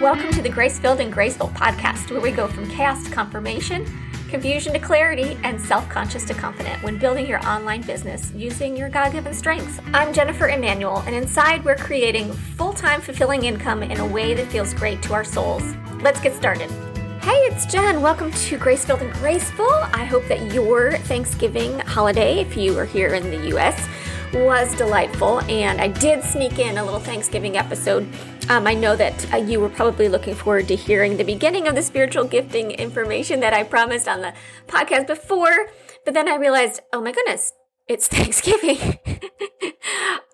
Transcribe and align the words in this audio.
Welcome 0.00 0.30
to 0.32 0.42
the 0.42 0.50
Grace 0.50 0.78
Filled 0.78 1.00
and 1.00 1.10
Graceful 1.10 1.48
podcast, 1.48 2.10
where 2.10 2.20
we 2.20 2.30
go 2.30 2.46
from 2.46 2.68
chaos 2.68 3.02
to 3.04 3.10
confirmation, 3.10 3.86
confusion 4.28 4.74
to 4.74 4.78
clarity, 4.78 5.38
and 5.42 5.58
self 5.58 5.88
conscious 5.88 6.22
to 6.26 6.34
confident 6.34 6.82
when 6.82 6.98
building 6.98 7.26
your 7.26 7.42
online 7.46 7.80
business 7.80 8.30
using 8.34 8.76
your 8.76 8.90
God 8.90 9.12
given 9.12 9.32
strengths. 9.32 9.80
I'm 9.94 10.12
Jennifer 10.12 10.48
Emanuel, 10.48 10.98
and 11.06 11.14
inside 11.14 11.64
we're 11.64 11.76
creating 11.76 12.30
full 12.30 12.74
time 12.74 13.00
fulfilling 13.00 13.46
income 13.46 13.82
in 13.82 13.98
a 13.98 14.06
way 14.06 14.34
that 14.34 14.48
feels 14.48 14.74
great 14.74 15.00
to 15.04 15.14
our 15.14 15.24
souls. 15.24 15.62
Let's 16.02 16.20
get 16.20 16.34
started. 16.34 16.70
Hey, 17.22 17.38
it's 17.46 17.64
Jen. 17.64 18.02
Welcome 18.02 18.32
to 18.32 18.58
Grace 18.58 18.84
Filled 18.84 19.00
and 19.00 19.12
Graceful. 19.14 19.72
I 19.94 20.04
hope 20.04 20.28
that 20.28 20.52
your 20.52 20.98
Thanksgiving 20.98 21.78
holiday, 21.78 22.40
if 22.40 22.54
you 22.54 22.78
are 22.78 22.84
here 22.84 23.14
in 23.14 23.30
the 23.30 23.56
US, 23.56 23.88
was 24.44 24.74
delightful, 24.74 25.40
and 25.42 25.80
I 25.80 25.88
did 25.88 26.22
sneak 26.22 26.58
in 26.58 26.78
a 26.78 26.84
little 26.84 27.00
Thanksgiving 27.00 27.56
episode. 27.56 28.06
Um, 28.48 28.66
I 28.66 28.74
know 28.74 28.94
that 28.96 29.32
uh, 29.32 29.38
you 29.38 29.60
were 29.60 29.68
probably 29.68 30.08
looking 30.08 30.34
forward 30.34 30.68
to 30.68 30.76
hearing 30.76 31.16
the 31.16 31.24
beginning 31.24 31.66
of 31.66 31.74
the 31.74 31.82
spiritual 31.82 32.24
gifting 32.24 32.70
information 32.72 33.40
that 33.40 33.54
I 33.54 33.62
promised 33.62 34.08
on 34.08 34.20
the 34.20 34.34
podcast 34.66 35.06
before, 35.06 35.68
but 36.04 36.14
then 36.14 36.28
I 36.28 36.36
realized, 36.36 36.80
oh 36.92 37.00
my 37.00 37.12
goodness, 37.12 37.52
it's 37.88 38.08
Thanksgiving. 38.08 38.98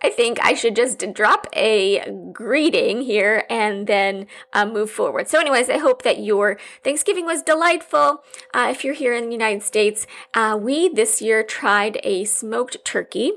I 0.02 0.10
think 0.10 0.38
I 0.42 0.54
should 0.54 0.74
just 0.74 1.04
drop 1.12 1.46
a 1.52 2.10
greeting 2.32 3.02
here 3.02 3.44
and 3.48 3.86
then 3.86 4.26
uh, 4.52 4.66
move 4.66 4.90
forward. 4.90 5.28
So, 5.28 5.38
anyways, 5.38 5.70
I 5.70 5.78
hope 5.78 6.02
that 6.02 6.18
your 6.18 6.58
Thanksgiving 6.82 7.24
was 7.24 7.42
delightful. 7.42 8.24
Uh, 8.52 8.68
if 8.70 8.84
you're 8.84 8.94
here 8.94 9.14
in 9.14 9.26
the 9.26 9.32
United 9.32 9.62
States, 9.62 10.06
uh, 10.34 10.58
we 10.60 10.88
this 10.88 11.22
year 11.22 11.44
tried 11.44 12.00
a 12.02 12.24
smoked 12.24 12.84
turkey 12.84 13.32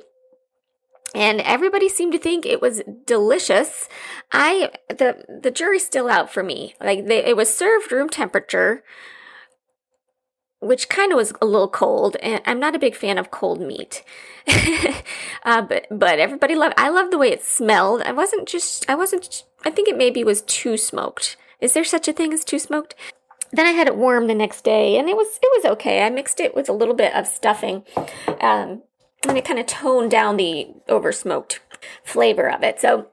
and 1.15 1.39
everybody 1.41 1.87
seemed 1.87 2.11
to 2.11 2.19
think 2.19 2.45
it 2.45 2.61
was 2.61 2.83
delicious. 3.05 3.87
I 4.31 4.71
the 4.89 5.23
the 5.41 5.51
jury's 5.51 5.85
still 5.85 6.09
out 6.09 6.31
for 6.31 6.43
me. 6.43 6.75
Like 6.81 7.07
they, 7.07 7.23
it 7.25 7.37
was 7.37 7.55
served 7.55 7.91
room 7.91 8.09
temperature, 8.09 8.83
which 10.59 10.89
kind 10.89 11.11
of 11.11 11.15
was 11.15 11.33
a 11.41 11.45
little 11.45 11.69
cold, 11.69 12.17
and 12.21 12.41
I'm 12.45 12.59
not 12.59 12.75
a 12.75 12.79
big 12.79 12.95
fan 12.95 13.17
of 13.17 13.31
cold 13.31 13.61
meat. 13.61 14.03
uh, 15.45 15.61
but 15.61 15.87
but 15.89 16.19
everybody 16.19 16.53
loved. 16.53 16.75
I 16.77 16.89
loved 16.89 17.13
the 17.13 17.17
way 17.17 17.29
it 17.29 17.43
smelled. 17.43 18.01
I 18.01 18.11
wasn't 18.11 18.47
just. 18.47 18.87
I 18.89 18.95
wasn't. 18.95 19.43
I 19.63 19.71
think 19.71 19.87
it 19.87 19.97
maybe 19.97 20.23
was 20.23 20.41
too 20.41 20.77
smoked. 20.77 21.37
Is 21.61 21.73
there 21.73 21.85
such 21.85 22.07
a 22.07 22.13
thing 22.13 22.33
as 22.33 22.43
too 22.43 22.59
smoked? 22.59 22.93
Then 23.51 23.65
I 23.65 23.71
had 23.71 23.87
it 23.87 23.95
warm 23.95 24.27
the 24.27 24.35
next 24.35 24.65
day, 24.65 24.97
and 24.97 25.07
it 25.07 25.15
was 25.15 25.39
it 25.41 25.49
was 25.55 25.71
okay. 25.73 26.03
I 26.03 26.09
mixed 26.09 26.41
it 26.41 26.53
with 26.53 26.67
a 26.67 26.73
little 26.73 26.93
bit 26.93 27.15
of 27.15 27.25
stuffing. 27.25 27.83
Um, 28.41 28.83
and 29.27 29.37
it 29.37 29.45
kind 29.45 29.59
of 29.59 29.65
toned 29.65 30.11
down 30.11 30.37
the 30.37 30.67
over 30.87 31.11
smoked 31.11 31.59
flavor 32.03 32.49
of 32.49 32.63
it. 32.63 32.79
So 32.79 33.07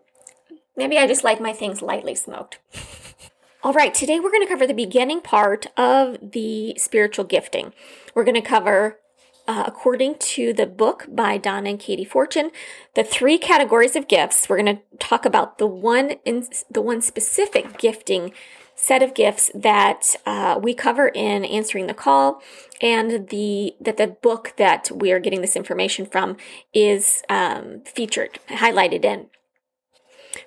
maybe 0.77 0.99
I 0.99 1.07
just 1.07 1.25
like 1.25 1.41
my 1.41 1.53
things 1.53 1.83
lightly 1.83 2.15
smoked. 2.15 2.59
All 3.63 3.73
right, 3.73 3.95
today 3.95 4.19
we're 4.19 4.33
going 4.33 4.43
to 4.43 4.49
cover 4.49 4.67
the 4.67 4.75
beginning 4.75 5.21
part 5.21 5.67
of 5.77 6.19
the 6.33 6.75
spiritual 6.79 7.25
gifting. 7.25 7.73
We're 8.13 8.25
going 8.25 8.35
to 8.35 8.41
cover, 8.41 8.99
uh, 9.47 9.63
according 9.67 10.17
to 10.19 10.53
the 10.53 10.67
book 10.67 11.07
by 11.09 11.39
Donna 11.39 11.71
and 11.71 11.79
Katie 11.79 12.05
Fortune, 12.05 12.51
the 12.95 13.05
three 13.05 13.39
categories 13.39 13.95
of 13.95 14.09
gifts. 14.09 14.49
We're 14.49 14.61
going 14.61 14.77
to 14.77 14.83
talk 14.99 15.25
about 15.25 15.59
the 15.59 15.69
one 15.69 16.17
in 16.25 16.45
the 16.69 16.83
one 16.83 17.01
specific 17.03 17.79
gifting 17.79 18.33
set 18.75 19.03
of 19.03 19.15
gifts 19.15 19.51
that 19.55 20.17
uh, 20.27 20.59
we 20.61 20.75
cover 20.75 21.09
in 21.09 21.45
answering 21.45 21.87
the 21.87 21.95
call. 21.95 22.43
And 22.81 23.29
the 23.29 23.75
that 23.81 23.97
the 23.97 24.09
book 24.09 24.55
that 24.57 24.91
we 24.95 25.13
are 25.13 25.21
getting 25.21 25.41
this 25.41 25.57
information 25.57 26.07
from 26.07 26.37
is 26.75 27.23
um, 27.29 27.83
featured 27.85 28.39
highlighted 28.49 29.05
in. 29.05 29.29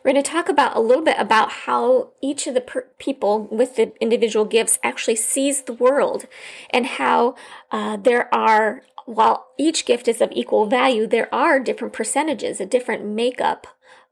We're 0.03 0.13
going 0.13 0.23
to 0.23 0.31
talk 0.31 0.49
about 0.49 0.75
a 0.75 0.79
little 0.79 1.03
bit 1.03 1.15
about 1.19 1.51
how 1.51 2.11
each 2.21 2.47
of 2.47 2.55
the 2.55 2.61
per- 2.61 2.87
people 2.97 3.47
with 3.51 3.75
the 3.75 3.93
individual 4.01 4.45
gifts 4.45 4.79
actually 4.83 5.15
sees 5.15 5.63
the 5.63 5.73
world 5.73 6.25
and 6.71 6.85
how 6.85 7.35
uh, 7.71 7.97
there 7.97 8.33
are 8.33 8.81
while 9.05 9.45
each 9.59 9.85
gift 9.85 10.07
is 10.07 10.21
of 10.21 10.31
equal 10.31 10.65
value 10.65 11.05
there 11.05 11.33
are 11.33 11.59
different 11.59 11.93
percentages 11.93 12.59
a 12.59 12.65
different 12.65 13.05
makeup 13.05 13.67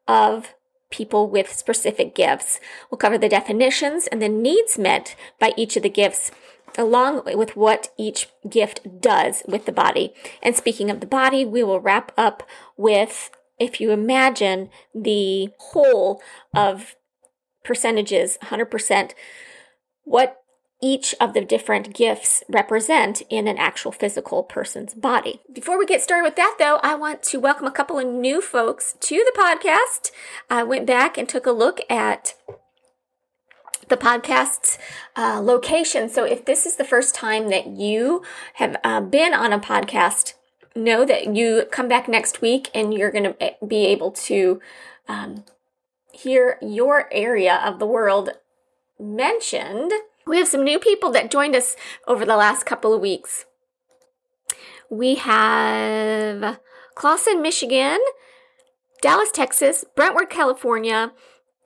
of 0.07 0.53
people 0.93 1.27
with 1.27 1.51
specific 1.51 2.13
gifts. 2.13 2.59
We'll 2.89 2.99
cover 2.99 3.17
the 3.17 3.27
definitions 3.27 4.05
and 4.05 4.21
the 4.21 4.29
needs 4.29 4.77
met 4.77 5.15
by 5.39 5.51
each 5.57 5.75
of 5.75 5.81
the 5.81 5.89
gifts 5.89 6.31
along 6.77 7.23
with 7.35 7.55
what 7.55 7.91
each 7.97 8.29
gift 8.47 9.01
does 9.01 9.41
with 9.47 9.65
the 9.65 9.71
body. 9.71 10.13
And 10.43 10.55
speaking 10.55 10.91
of 10.91 10.99
the 10.99 11.07
body, 11.07 11.45
we 11.45 11.63
will 11.63 11.79
wrap 11.79 12.11
up 12.15 12.43
with 12.77 13.31
if 13.59 13.81
you 13.81 13.91
imagine 13.91 14.69
the 14.93 15.49
whole 15.57 16.21
of 16.55 16.95
percentages, 17.63 18.37
100%, 18.43 19.13
what 20.03 20.42
each 20.83 21.15
of 21.21 21.33
the 21.33 21.39
different 21.39 21.93
gifts 21.93 22.43
represent 22.49 23.21
in 23.29 23.47
an 23.47 23.57
actual 23.57 23.93
physical 23.93 24.43
person's 24.43 24.93
body. 24.93 25.39
Before 25.51 25.79
we 25.79 25.85
get 25.85 26.01
started 26.01 26.25
with 26.25 26.35
that, 26.35 26.57
though, 26.59 26.81
I 26.83 26.93
want 26.95 27.23
to 27.23 27.39
welcome 27.39 27.65
a 27.65 27.71
couple 27.71 27.97
of 27.97 28.05
new 28.05 28.41
folks 28.41 28.97
to 28.99 29.15
the 29.15 29.39
podcast. 29.39 30.11
I 30.49 30.63
went 30.63 30.85
back 30.85 31.17
and 31.17 31.27
took 31.27 31.45
a 31.45 31.51
look 31.51 31.79
at 31.89 32.35
the 33.87 33.95
podcast's 33.95 34.77
uh, 35.15 35.39
location. 35.41 36.09
So 36.09 36.25
if 36.25 36.43
this 36.43 36.65
is 36.65 36.75
the 36.75 36.83
first 36.83 37.15
time 37.15 37.49
that 37.49 37.67
you 37.67 38.21
have 38.55 38.75
uh, 38.83 38.99
been 38.99 39.33
on 39.33 39.53
a 39.53 39.59
podcast, 39.59 40.33
know 40.75 41.05
that 41.05 41.33
you 41.33 41.65
come 41.71 41.87
back 41.87 42.09
next 42.09 42.41
week 42.41 42.69
and 42.75 42.93
you're 42.93 43.11
going 43.11 43.33
to 43.33 43.55
be 43.65 43.85
able 43.85 44.11
to 44.11 44.59
um, 45.07 45.45
hear 46.11 46.57
your 46.61 47.07
area 47.13 47.61
of 47.63 47.79
the 47.79 47.85
world 47.85 48.31
mentioned 48.99 49.93
we 50.25 50.37
have 50.37 50.47
some 50.47 50.63
new 50.63 50.79
people 50.79 51.11
that 51.11 51.31
joined 51.31 51.55
us 51.55 51.75
over 52.07 52.25
the 52.25 52.37
last 52.37 52.65
couple 52.65 52.93
of 52.93 53.01
weeks. 53.01 53.45
We 54.89 55.15
have 55.15 56.59
Clawson, 56.95 57.41
Michigan, 57.41 57.99
Dallas, 59.01 59.31
Texas, 59.31 59.83
Brentwood, 59.95 60.29
California, 60.29 61.11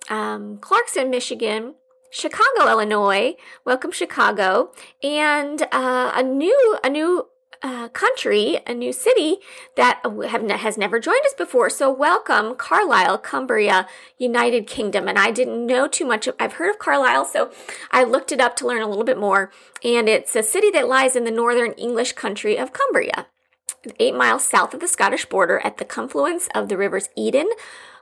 um, 0.09 0.57
Clarkston, 0.57 1.09
Michigan, 1.09 1.75
Chicago, 2.09 2.67
Illinois. 2.67 3.35
Welcome, 3.65 3.91
Chicago, 3.91 4.71
and 5.03 5.61
uh, 5.71 6.11
a 6.15 6.23
new 6.23 6.79
a 6.83 6.89
new 6.89 7.27
uh, 7.61 7.89
country, 7.89 8.59
a 8.65 8.73
new 8.73 8.93
city 8.93 9.37
that 9.75 10.01
has 10.05 10.77
never 10.77 10.99
joined 10.99 11.25
us 11.25 11.33
before. 11.37 11.69
So 11.69 11.91
welcome, 11.91 12.55
Carlisle, 12.55 13.19
Cumbria, 13.19 13.87
United 14.17 14.67
Kingdom. 14.67 15.07
And 15.07 15.17
I 15.17 15.31
didn't 15.31 15.65
know 15.65 15.87
too 15.87 16.05
much. 16.05 16.27
I've 16.39 16.53
heard 16.53 16.71
of 16.71 16.79
Carlisle, 16.79 17.25
so 17.25 17.51
I 17.91 18.03
looked 18.03 18.31
it 18.31 18.41
up 18.41 18.55
to 18.57 18.67
learn 18.67 18.81
a 18.81 18.87
little 18.87 19.03
bit 19.03 19.17
more. 19.17 19.51
And 19.83 20.07
it's 20.07 20.35
a 20.35 20.43
city 20.43 20.69
that 20.71 20.87
lies 20.87 21.15
in 21.15 21.23
the 21.23 21.31
northern 21.31 21.73
English 21.73 22.13
country 22.13 22.57
of 22.57 22.73
Cumbria, 22.73 23.27
eight 23.99 24.15
miles 24.15 24.47
south 24.47 24.73
of 24.73 24.79
the 24.79 24.87
Scottish 24.87 25.25
border 25.25 25.59
at 25.59 25.77
the 25.77 25.85
confluence 25.85 26.47
of 26.55 26.69
the 26.69 26.77
rivers 26.77 27.09
Eden, 27.15 27.49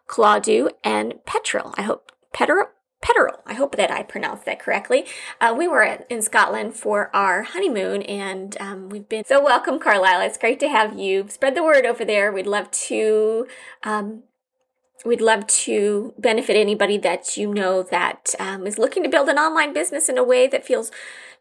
Caldew, 0.07 0.69
and 0.83 1.15
Petrel. 1.25 1.73
I 1.77 1.83
hope 1.83 2.11
Petrel. 2.33 2.67
Petteril. 3.05 3.37
I 3.45 3.53
hope 3.53 3.75
that 3.75 3.91
I 3.91 4.01
pronounced 4.01 4.45
that 4.45 4.59
correctly. 4.59 5.05
Uh, 5.39 5.53
we 5.55 5.67
were 5.67 5.83
in 6.09 6.23
Scotland 6.23 6.73
for 6.73 7.15
our 7.15 7.43
honeymoon, 7.43 8.01
and 8.01 8.57
um, 8.59 8.89
we've 8.89 9.07
been 9.07 9.23
so 9.23 9.43
welcome, 9.43 9.77
Carlisle. 9.77 10.21
It's 10.21 10.39
great 10.39 10.59
to 10.61 10.69
have 10.69 10.97
you. 10.97 11.27
Spread 11.29 11.55
the 11.55 11.63
word 11.63 11.85
over 11.85 12.03
there. 12.03 12.31
We'd 12.31 12.47
love 12.47 12.71
to. 12.71 13.47
Um, 13.83 14.23
we'd 15.05 15.21
love 15.21 15.45
to 15.45 16.15
benefit 16.17 16.55
anybody 16.55 16.97
that 16.97 17.37
you 17.37 17.53
know 17.53 17.83
that 17.83 18.33
um, 18.39 18.65
is 18.65 18.79
looking 18.79 19.03
to 19.03 19.09
build 19.09 19.29
an 19.29 19.37
online 19.37 19.71
business 19.71 20.09
in 20.09 20.17
a 20.17 20.23
way 20.23 20.47
that 20.47 20.65
feels 20.65 20.89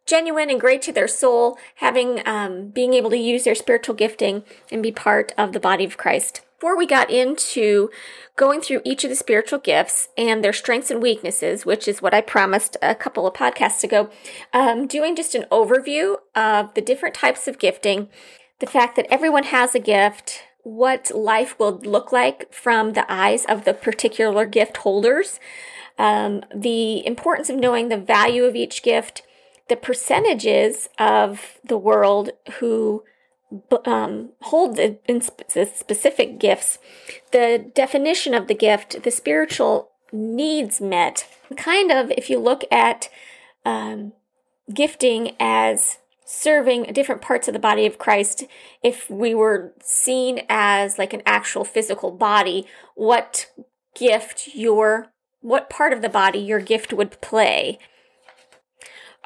genuine 0.05 0.51
and 0.51 0.61
great 0.61 0.83
to 0.83 0.93
their 0.93 1.09
soul, 1.09 1.57
having 1.77 2.21
um, 2.29 2.69
being 2.69 2.93
able 2.93 3.09
to 3.09 3.17
use 3.17 3.45
their 3.45 3.55
spiritual 3.55 3.95
gifting 3.95 4.45
and 4.71 4.83
be 4.83 4.93
part 4.93 5.33
of 5.39 5.55
the 5.55 5.61
body 5.61 5.85
of 5.87 5.97
Christ 5.97 6.43
before 6.65 6.79
we 6.79 6.87
got 6.87 7.11
into 7.11 7.91
going 8.37 8.63
through 8.63 8.81
each 8.87 9.05
of 9.05 9.11
the 9.11 9.17
spiritual 9.17 9.59
gifts 9.59 10.09
and 10.17 10.43
their 10.43 10.55
strengths 10.55 10.91
and 10.91 11.03
weaknesses, 11.03 11.67
which 11.67 11.87
is 11.87 12.01
what 12.01 12.15
I 12.15 12.23
promised 12.23 12.79
a 12.81 12.95
couple 12.95 13.27
of 13.27 13.35
podcasts 13.35 13.85
ago, 13.85 14.09
um, 14.55 14.87
doing 14.87 15.15
just 15.15 15.35
an 15.35 15.45
overview 15.53 16.17
of 16.35 16.73
the 16.73 16.81
different 16.81 17.15
types 17.15 17.47
of 17.47 17.59
gifting, 17.59 18.09
the 18.61 18.67
fact 18.67 18.97
that 18.97 19.07
everyone 19.11 19.43
has 19.43 19.75
a 19.75 19.79
gift, 19.79 20.41
what 20.63 21.15
life 21.15 21.55
will 21.59 21.81
look 21.81 22.13
like 22.13 22.51
from 22.51 22.95
the 22.95 23.05
eyes 23.13 23.45
of 23.45 23.67
the 23.67 23.75
particular 23.75 24.47
gift 24.47 24.79
holders, 24.79 25.39
um, 25.99 26.43
the 26.57 27.07
importance 27.07 27.51
of 27.51 27.57
knowing 27.57 27.91
the 27.91 27.99
value 27.99 28.45
of 28.45 28.57
each 28.57 28.83
gift, 28.83 29.21
the 29.69 29.77
percentages 29.77 30.89
of 30.99 31.59
the 31.63 31.77
world 31.77 32.31
who 32.59 33.05
um, 33.87 34.31
hold 34.43 34.77
the, 34.77 34.99
the 35.07 35.67
specific 35.67 36.39
gifts, 36.39 36.79
the 37.33 37.71
definition 37.75 38.35
of 38.35 38.47
the 38.49 38.55
gift, 38.55 39.03
the 39.03 39.11
spiritual 39.11 39.91
needs 40.13 40.81
met. 40.81 41.27
Kind 41.57 41.91
of, 41.91 42.11
if 42.13 42.31
you 42.31 42.39
look 42.39 42.63
at 42.71 43.09
um, 43.65 44.13
gifting 44.73 45.37
as 45.39 45.99
serving 46.25 46.85
different 46.93 47.21
parts 47.21 47.49
of 47.49 47.55
the 47.55 47.61
body 47.61 47.87
of 47.87 47.99
Christ, 47.99 48.45
if 48.83 49.11
we 49.11 49.35
were 49.35 49.75
seen 49.81 50.43
as 50.49 50.99
like 50.99 51.13
an 51.13 51.23
actual 51.27 51.65
physical 51.65 52.11
body, 52.11 52.67
what 52.95 53.51
gift 53.95 54.51
your 54.55 55.13
what 55.41 55.69
part 55.69 55.93
of 55.93 56.01
the 56.01 56.09
body 56.09 56.39
your 56.39 56.61
gift 56.61 56.93
would 56.93 57.21
play. 57.21 57.79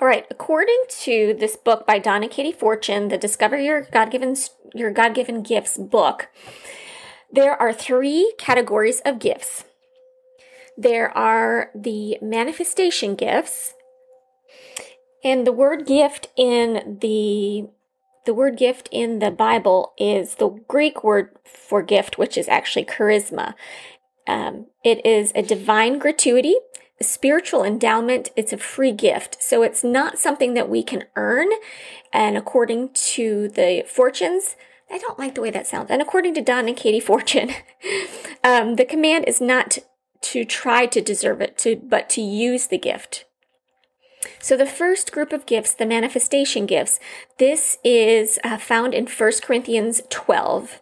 All 0.01 0.07
right, 0.07 0.27
according 0.31 0.81
to 1.01 1.35
this 1.41 1.57
book 1.57 1.85
by 1.85 1.99
Don 1.99 2.23
and 2.23 2.31
Katie 2.31 2.53
Fortune, 2.53 3.09
the 3.09 3.19
Discover 3.19 3.59
Your 3.59 3.81
God-given 3.81 4.37
Your 4.73 4.93
God-given 4.93 5.43
Gifts 5.43 5.77
book, 5.77 6.29
there 7.33 7.61
are 7.61 7.73
three 7.73 8.33
categories 8.39 9.01
of 9.05 9.19
gifts. 9.19 9.65
There 10.77 11.11
are 11.19 11.73
the 11.75 12.17
manifestation 12.23 13.17
gifts, 13.17 13.75
and 15.25 15.45
the 15.45 15.53
word 15.53 15.85
gift 15.85 16.29
in 16.37 16.99
the 17.01 17.69
the 18.25 18.35
word 18.35 18.57
gift 18.57 18.89
in 18.93 19.19
the 19.19 19.33
Bible 19.33 19.95
is 19.99 20.37
the 20.37 20.51
Greek 20.69 21.03
word 21.03 21.31
for 21.45 21.83
gift, 21.83 22.19
which 22.19 22.39
is 22.39 22.47
actually 22.47 22.85
charisma. 22.85 23.55
Um, 24.29 24.67
it 24.85 25.05
is 25.05 25.33
a 25.35 25.43
divine 25.43 25.99
gratuity 25.99 26.55
spiritual 27.01 27.65
endowment, 27.65 28.31
it's 28.37 28.53
a 28.53 28.59
free 28.59 28.93
gift. 28.93 29.43
So 29.43 29.63
it's 29.63 29.85
not 29.85 30.19
something 30.19 30.55
that 30.55 30.69
we 30.69 30.83
can 30.83 31.05
earn. 31.17 31.49
And 32.13 32.37
according 32.37 32.91
to 32.91 33.49
the 33.49 33.85
fortunes, 33.87 34.57
I 34.91 34.99
don't 34.99 35.19
like 35.19 35.35
the 35.35 35.41
way 35.41 35.51
that 35.51 35.67
sounds. 35.67 35.91
And 35.91 36.03
according 36.03 36.35
to 36.35 36.41
Don 36.41 36.69
and 36.69 36.77
Katie 36.77 37.01
Fortune, 37.01 37.51
um, 38.43 38.77
the 38.77 38.85
command 38.85 39.27
is 39.27 39.41
not 39.41 39.79
to 40.21 40.45
try 40.45 40.87
to 40.87 41.01
deserve 41.01 41.41
it, 41.41 41.57
to, 41.59 41.77
but 41.77 42.09
to 42.11 42.21
use 42.21 42.67
the 42.67 42.79
gift. 42.79 43.25
So 44.41 44.57
the 44.57 44.67
first 44.67 45.13
group 45.13 45.33
of 45.33 45.47
gifts, 45.47 45.73
the 45.73 45.87
manifestation 45.87 46.67
gifts, 46.67 46.99
this 47.39 47.79
is 47.85 48.39
uh, 48.43 48.59
found 48.59 48.95
in 48.95 49.07
1 49.07 49.33
Corinthians 49.43 50.03
12 50.11 50.81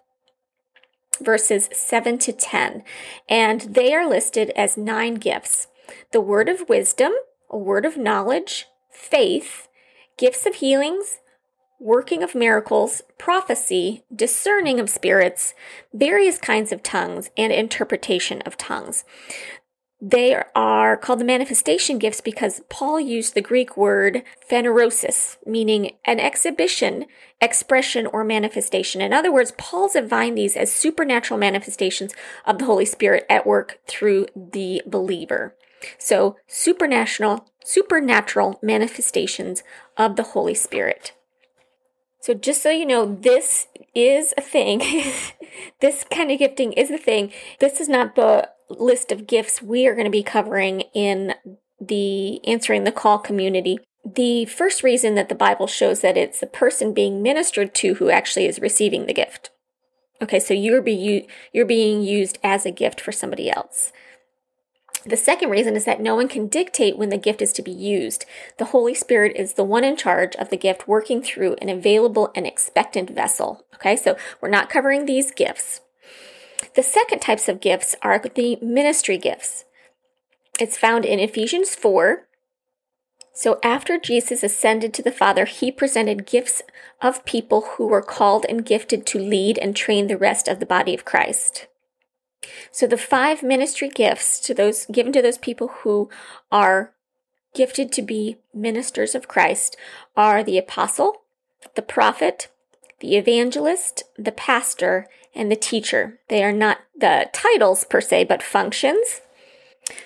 verses 1.21 1.69
7 1.73 2.19
to 2.19 2.33
10, 2.33 2.83
and 3.29 3.61
they 3.63 3.95
are 3.95 4.09
listed 4.09 4.51
as 4.51 4.77
nine 4.77 5.15
gifts 5.15 5.69
the 6.13 6.21
word 6.21 6.49
of 6.49 6.69
wisdom, 6.69 7.13
a 7.51 7.59
word 7.59 7.85
of 7.85 7.97
knowledge, 7.97 8.67
faith, 8.91 9.69
gifts 10.17 10.47
of 10.47 10.57
healings, 10.57 11.19
working 11.79 12.23
of 12.23 12.35
miracles, 12.35 13.03
prophecy, 13.19 14.03
discerning 14.15 14.81
of 14.81 14.89
spirits, 14.89 15.55
various 15.93 16.39
kinds 16.39 16.73
of 16.73 16.83
tongues, 16.83 17.31
and 17.37 17.53
interpretation 17.53 18.41
of 18.43 18.57
tongues. 18.57 19.05
They 20.01 20.37
are 20.55 20.97
called 20.99 21.21
the 21.21 21.25
manifestation 21.25 21.99
gifts 21.99 22.21
because 22.21 22.61
Paul 22.69 23.01
used 23.01 23.35
the 23.35 23.41
Greek 23.41 23.79
word 23.79 24.23
phanerosis, 24.51 25.39
meaning 25.47 25.93
an 26.05 26.21
exhibition, 26.21 27.07
expression, 27.41 28.07
or 28.07 28.23
manifestation. 28.23 29.01
In 29.01 29.15
other 29.15 29.33
words, 29.33 29.55
Paul's 29.57 29.95
defined 29.95 30.37
these 30.37 30.55
as 30.55 30.71
supernatural 30.71 31.41
manifestations 31.41 32.13
of 32.45 32.59
the 32.59 32.67
Holy 32.67 32.85
Spirit 32.85 33.25
at 33.31 33.47
work 33.47 33.79
through 33.87 34.27
the 34.37 34.83
believer. 34.87 35.55
So, 35.99 36.37
supernatural, 36.47 37.49
supernatural 37.65 38.59
manifestations 38.63 39.63
of 39.97 40.17
the 40.17 40.23
Holy 40.23 40.55
Spirit. 40.55 41.13
So, 42.21 42.35
just 42.35 42.63
so 42.63 42.71
you 42.71 42.87
know, 42.87 43.15
this 43.15 43.69
is 43.95 44.35
a 44.37 44.41
thing. 44.41 44.81
this 45.81 46.05
kind 46.11 46.31
of 46.31 46.39
gifting 46.39 46.73
is 46.73 46.91
a 46.91 46.99
thing. 46.99 47.33
This 47.61 47.81
is 47.81 47.89
not 47.89 48.15
the 48.15 48.51
list 48.69 49.13
of 49.13 49.27
gifts 49.27 49.63
we 49.63 49.87
are 49.87 49.95
going 49.95 50.07
to 50.07 50.11
be 50.11 50.23
covering 50.23 50.83
in 50.93 51.35
the 51.81 52.45
answering 52.47 52.85
the 52.85 52.93
call 52.93 53.19
community. 53.19 53.79
The 54.05 54.45
first 54.47 54.83
reason 54.83 55.15
that 55.15 55.29
the 55.29 55.35
Bible 55.35 55.67
shows 55.67 56.01
that 56.01 56.17
it's 56.17 56.41
the 56.41 56.47
person 56.47 56.93
being 56.93 57.23
ministered 57.23 57.75
to 57.77 57.95
who 57.95 58.11
actually 58.11 58.47
is 58.47 58.61
receiving 58.61 59.07
the 59.07 59.15
gift. 59.15 59.51
Okay, 60.23 60.41
so 60.41 60.55
you're 60.55 60.81
be 60.81 61.29
you're 61.53 61.67
being 61.67 62.03
used 62.03 62.39
as 62.43 62.65
a 62.65 62.71
gift 62.71 63.01
for 63.01 63.13
somebody 63.13 63.51
else. 63.51 63.93
The 65.07 65.17
second 65.17 65.51
reason 65.51 65.77
is 65.77 65.85
that 65.85 66.01
no 66.01 66.17
one 66.17 66.27
can 66.27 66.49
dictate 66.49 66.99
when 66.99 67.11
the 67.11 67.17
gift 67.17 67.41
is 67.41 67.53
to 67.55 67.63
be 67.63 67.71
used. 67.71 68.25
The 68.59 68.67
Holy 68.67 68.93
Spirit 68.93 69.37
is 69.37 69.55
the 69.55 69.63
one 69.63 69.85
in 69.85 69.97
charge 69.97 70.35
of 70.35 70.51
the 70.51 70.57
gift 70.57 70.89
working 70.89 71.23
through 71.23 71.55
an 71.63 71.69
available 71.69 72.33
and 72.35 72.45
expectant 72.45 73.11
vessel. 73.11 73.65
Okay, 73.77 73.95
so 73.95 74.17
we're 74.41 74.49
not 74.49 74.69
covering 74.69 75.07
these 75.07 75.31
gifts. 75.31 75.81
The 76.75 76.83
second 76.83 77.21
types 77.21 77.49
of 77.49 77.61
gifts 77.61 77.95
are 78.03 78.19
the 78.19 78.59
ministry 78.61 79.17
gifts. 79.17 79.65
It's 80.59 80.77
found 80.77 81.05
in 81.05 81.21
Ephesians 81.21 81.77
4. 81.77 82.27
So 83.33 83.61
after 83.63 84.01
Jesus 84.01 84.43
ascended 84.43 84.93
to 84.95 85.03
the 85.03 85.13
Father, 85.13 85.45
he 85.45 85.71
presented 85.71 86.27
gifts 86.27 86.63
of 87.01 87.25
people 87.25 87.61
who 87.77 87.87
were 87.87 88.03
called 88.03 88.45
and 88.49 88.65
gifted 88.65 89.07
to 89.07 89.19
lead 89.21 89.57
and 89.59 89.77
train 89.77 90.09
the 90.09 90.19
rest 90.19 90.49
of 90.49 90.59
the 90.59 90.67
body 90.67 90.95
of 90.95 91.05
Christ. 91.05 91.69
So 92.71 92.87
the 92.87 92.97
five 92.97 93.43
ministry 93.43 93.89
gifts 93.89 94.41
to 94.41 94.55
those 94.55 94.87
given 94.87 95.13
to 95.13 95.23
those 95.23 95.39
people 95.39 95.69
who 95.69 96.11
are 96.51 96.93
gifted 97.55 97.91
to 97.93 98.03
be 98.03 98.37
ministers 98.55 99.15
of 99.15 99.29
Christ 99.29 99.77
are 100.17 100.45
the 100.45 100.59
apostle, 100.59 101.23
the 101.75 101.83
prophet, 101.83 102.49
the 103.01 103.17
evangelist, 103.17 104.05
the 104.17 104.33
pastor, 104.33 105.09
and 105.35 105.51
the 105.51 105.57
teacher. 105.57 106.19
They 106.29 106.43
are 106.43 106.53
not 106.53 106.79
the 106.97 107.29
titles 107.33 107.85
per 107.85 108.01
se, 108.01 108.25
but 108.25 108.43
functions. 108.43 109.21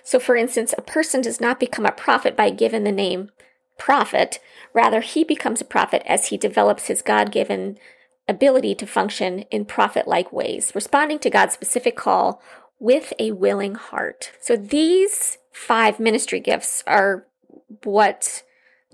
So, 0.02 0.18
for 0.18 0.36
instance, 0.36 0.74
a 0.76 0.82
person 0.82 1.22
does 1.22 1.40
not 1.40 1.60
become 1.60 1.86
a 1.86 1.92
prophet 1.92 2.36
by 2.36 2.50
given 2.50 2.84
the 2.84 2.92
name 2.92 3.30
prophet. 3.78 4.38
Rather, 4.74 5.00
he 5.00 5.24
becomes 5.24 5.60
a 5.60 5.64
prophet 5.64 6.02
as 6.06 6.26
he 6.26 6.36
develops 6.36 6.86
his 6.86 7.02
God 7.02 7.32
given 7.32 7.78
ability 8.28 8.74
to 8.76 8.86
function 8.86 9.40
in 9.50 9.64
prophet 9.64 10.06
like 10.06 10.32
ways, 10.32 10.72
responding 10.74 11.18
to 11.20 11.30
God's 11.30 11.54
specific 11.54 11.96
call 11.96 12.40
with 12.78 13.12
a 13.18 13.32
willing 13.32 13.74
heart. 13.74 14.32
So 14.40 14.56
these 14.56 15.38
five 15.52 16.00
ministry 16.00 16.40
gifts 16.40 16.82
are 16.86 17.26
what 17.84 18.42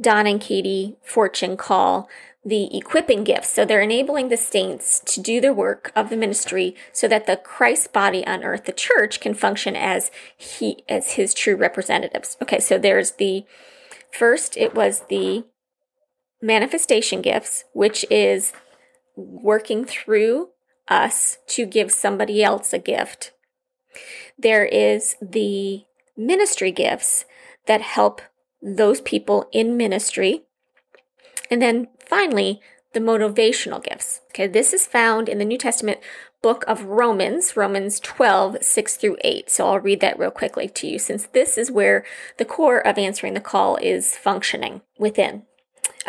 Don 0.00 0.26
and 0.26 0.40
Katie 0.40 0.96
Fortune 1.02 1.56
call 1.56 2.08
the 2.44 2.76
equipping 2.76 3.24
gifts. 3.24 3.50
So 3.50 3.64
they're 3.64 3.80
enabling 3.80 4.28
the 4.28 4.36
saints 4.36 5.00
to 5.06 5.20
do 5.20 5.40
the 5.40 5.52
work 5.52 5.90
of 5.96 6.10
the 6.10 6.16
ministry 6.16 6.76
so 6.92 7.08
that 7.08 7.26
the 7.26 7.36
Christ 7.36 7.92
body 7.92 8.24
on 8.26 8.44
earth, 8.44 8.66
the 8.66 8.72
church, 8.72 9.20
can 9.20 9.34
function 9.34 9.74
as 9.74 10.10
he 10.36 10.84
as 10.88 11.12
his 11.12 11.34
true 11.34 11.56
representatives. 11.56 12.36
Okay, 12.40 12.60
so 12.60 12.78
there's 12.78 13.12
the 13.12 13.44
first 14.12 14.56
it 14.56 14.74
was 14.74 15.02
the 15.08 15.44
manifestation 16.40 17.20
gifts, 17.20 17.64
which 17.72 18.04
is 18.10 18.52
working 19.16 19.84
through 19.84 20.50
us 20.88 21.38
to 21.48 21.66
give 21.66 21.90
somebody 21.90 22.42
else 22.42 22.72
a 22.72 22.78
gift. 22.78 23.32
There 24.38 24.64
is 24.64 25.16
the 25.20 25.84
ministry 26.16 26.70
gifts 26.70 27.24
that 27.66 27.80
help 27.80 28.20
those 28.62 29.00
people 29.00 29.48
in 29.52 29.76
ministry. 29.76 30.42
And 31.50 31.60
then 31.60 31.88
finally, 31.98 32.60
the 32.92 33.00
motivational 33.00 33.82
gifts. 33.82 34.20
Okay, 34.30 34.46
this 34.46 34.72
is 34.72 34.86
found 34.86 35.28
in 35.28 35.38
the 35.38 35.44
New 35.44 35.58
Testament 35.58 36.00
book 36.42 36.64
of 36.66 36.84
Romans, 36.84 37.56
Romans 37.56 38.00
12, 38.00 38.62
6 38.62 38.96
through 38.96 39.16
8. 39.22 39.50
So 39.50 39.66
I'll 39.66 39.80
read 39.80 40.00
that 40.00 40.18
real 40.18 40.30
quickly 40.30 40.68
to 40.68 40.86
you 40.86 40.98
since 40.98 41.26
this 41.26 41.58
is 41.58 41.70
where 41.70 42.04
the 42.38 42.44
core 42.44 42.78
of 42.86 42.98
answering 42.98 43.34
the 43.34 43.40
call 43.40 43.76
is 43.76 44.16
functioning 44.16 44.82
within. 44.98 45.42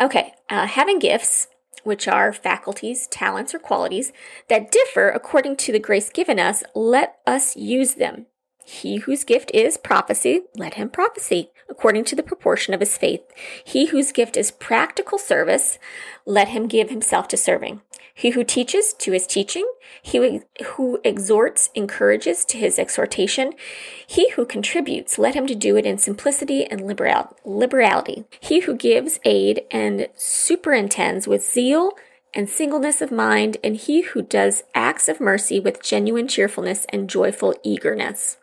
Okay, 0.00 0.32
uh, 0.48 0.66
having 0.66 0.98
gifts 0.98 1.48
which 1.84 2.08
are 2.08 2.32
faculties, 2.32 3.06
talents, 3.06 3.54
or 3.54 3.58
qualities 3.58 4.12
that 4.48 4.70
differ 4.70 5.08
according 5.08 5.56
to 5.56 5.72
the 5.72 5.78
grace 5.78 6.10
given 6.10 6.38
us, 6.38 6.62
let 6.74 7.18
us 7.26 7.56
use 7.56 7.94
them. 7.94 8.26
He 8.64 8.98
whose 8.98 9.24
gift 9.24 9.50
is 9.54 9.78
prophecy, 9.78 10.42
let 10.54 10.74
him 10.74 10.90
prophesy 10.90 11.50
according 11.70 12.04
to 12.04 12.16
the 12.16 12.22
proportion 12.22 12.74
of 12.74 12.80
his 12.80 12.98
faith. 12.98 13.22
He 13.64 13.86
whose 13.86 14.12
gift 14.12 14.36
is 14.36 14.50
practical 14.50 15.16
service, 15.16 15.78
let 16.26 16.48
him 16.48 16.66
give 16.66 16.90
himself 16.90 17.28
to 17.28 17.36
serving. 17.38 17.80
He 18.18 18.30
who 18.30 18.42
teaches 18.42 18.94
to 18.94 19.12
his 19.12 19.28
teaching, 19.28 19.64
he 20.02 20.40
who 20.74 21.00
exhorts 21.04 21.70
encourages 21.76 22.44
to 22.46 22.58
his 22.58 22.76
exhortation. 22.76 23.52
He 24.08 24.30
who 24.30 24.44
contributes, 24.44 25.18
let 25.18 25.36
him 25.36 25.46
to 25.46 25.54
do 25.54 25.76
it 25.76 25.86
in 25.86 25.98
simplicity 25.98 26.64
and 26.64 26.84
liberal, 26.84 27.36
liberality. 27.44 28.24
He 28.40 28.58
who 28.62 28.74
gives 28.74 29.20
aid 29.24 29.62
and 29.70 30.08
superintends 30.16 31.28
with 31.28 31.44
zeal 31.44 31.92
and 32.34 32.50
singleness 32.50 33.00
of 33.00 33.12
mind, 33.12 33.56
and 33.62 33.76
he 33.76 34.00
who 34.00 34.22
does 34.22 34.64
acts 34.74 35.08
of 35.08 35.20
mercy 35.20 35.60
with 35.60 35.80
genuine 35.80 36.26
cheerfulness 36.26 36.86
and 36.88 37.08
joyful 37.08 37.54
eagerness. 37.62 38.37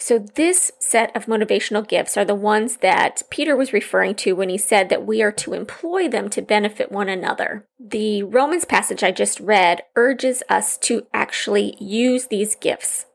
So, 0.00 0.18
this 0.18 0.70
set 0.78 1.14
of 1.16 1.26
motivational 1.26 1.86
gifts 1.86 2.16
are 2.16 2.24
the 2.24 2.34
ones 2.34 2.78
that 2.78 3.22
Peter 3.30 3.56
was 3.56 3.72
referring 3.72 4.14
to 4.16 4.32
when 4.32 4.48
he 4.48 4.58
said 4.58 4.88
that 4.88 5.06
we 5.06 5.22
are 5.22 5.32
to 5.32 5.54
employ 5.54 6.08
them 6.08 6.28
to 6.30 6.42
benefit 6.42 6.92
one 6.92 7.08
another. 7.08 7.66
The 7.78 8.22
Romans 8.22 8.64
passage 8.64 9.02
I 9.02 9.10
just 9.10 9.40
read 9.40 9.82
urges 9.96 10.42
us 10.48 10.78
to 10.78 11.06
actually 11.12 11.76
use 11.80 12.26
these 12.26 12.54
gifts 12.54 13.06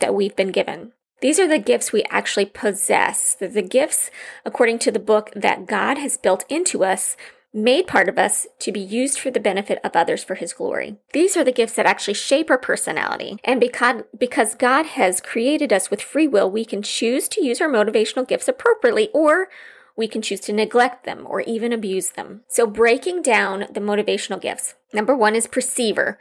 that 0.00 0.14
we've 0.14 0.36
been 0.36 0.52
given. 0.52 0.92
These 1.20 1.38
are 1.38 1.48
the 1.48 1.58
gifts 1.58 1.92
we 1.92 2.04
actually 2.04 2.46
possess. 2.46 3.34
The 3.34 3.62
gifts, 3.62 4.10
according 4.44 4.78
to 4.80 4.90
the 4.90 4.98
book, 4.98 5.30
that 5.36 5.66
God 5.66 5.98
has 5.98 6.16
built 6.16 6.44
into 6.48 6.82
us 6.82 7.16
made 7.52 7.86
part 7.86 8.08
of 8.08 8.18
us 8.18 8.46
to 8.60 8.70
be 8.70 8.80
used 8.80 9.18
for 9.18 9.30
the 9.30 9.40
benefit 9.40 9.80
of 9.82 9.94
others 9.94 10.22
for 10.22 10.36
his 10.36 10.52
glory. 10.52 10.96
These 11.12 11.36
are 11.36 11.44
the 11.44 11.52
gifts 11.52 11.74
that 11.74 11.86
actually 11.86 12.14
shape 12.14 12.50
our 12.50 12.58
personality. 12.58 13.38
And 13.44 13.60
because, 13.60 14.02
because 14.16 14.54
God 14.54 14.86
has 14.86 15.20
created 15.20 15.72
us 15.72 15.90
with 15.90 16.00
free 16.00 16.28
will, 16.28 16.50
we 16.50 16.64
can 16.64 16.82
choose 16.82 17.28
to 17.28 17.44
use 17.44 17.60
our 17.60 17.68
motivational 17.68 18.26
gifts 18.26 18.48
appropriately 18.48 19.08
or 19.12 19.48
we 19.96 20.06
can 20.08 20.22
choose 20.22 20.40
to 20.40 20.52
neglect 20.52 21.04
them 21.04 21.26
or 21.28 21.40
even 21.42 21.72
abuse 21.72 22.10
them. 22.10 22.42
So 22.48 22.66
breaking 22.66 23.22
down 23.22 23.66
the 23.70 23.80
motivational 23.80 24.40
gifts. 24.40 24.74
Number 24.92 25.14
one 25.16 25.34
is 25.34 25.46
perceiver, 25.46 26.18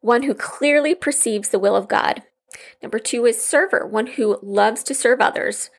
one 0.00 0.24
who 0.24 0.34
clearly 0.34 0.94
perceives 0.94 1.48
the 1.48 1.58
will 1.58 1.76
of 1.76 1.88
God. 1.88 2.22
Number 2.82 2.98
two 2.98 3.24
is 3.24 3.42
server, 3.42 3.86
one 3.86 4.06
who 4.06 4.38
loves 4.42 4.82
to 4.84 4.94
serve 4.94 5.20
others. 5.20 5.70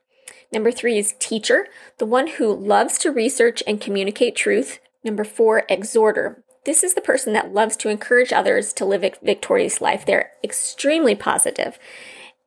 Number 0.52 0.72
three 0.72 0.98
is 0.98 1.16
teacher, 1.20 1.68
the 1.98 2.06
one 2.06 2.28
who 2.28 2.54
loves 2.54 2.98
to 3.00 3.12
research 3.12 3.62
and 3.68 3.82
communicate 3.82 4.36
truth. 4.36 4.80
Number 5.04 5.24
four, 5.24 5.64
exhorter. 5.70 6.44
This 6.66 6.84
is 6.84 6.94
the 6.94 7.02
person 7.02 7.34
that 7.34 7.54
loves 7.54 7.76
to 7.78 7.90
encourage 7.90 8.32
others 8.32 8.72
to 8.74 8.86
live 8.86 9.04
a 9.04 9.12
victorious 9.22 9.82
life. 9.82 10.06
They're 10.06 10.32
extremely 10.44 11.14
positive. 11.14 11.78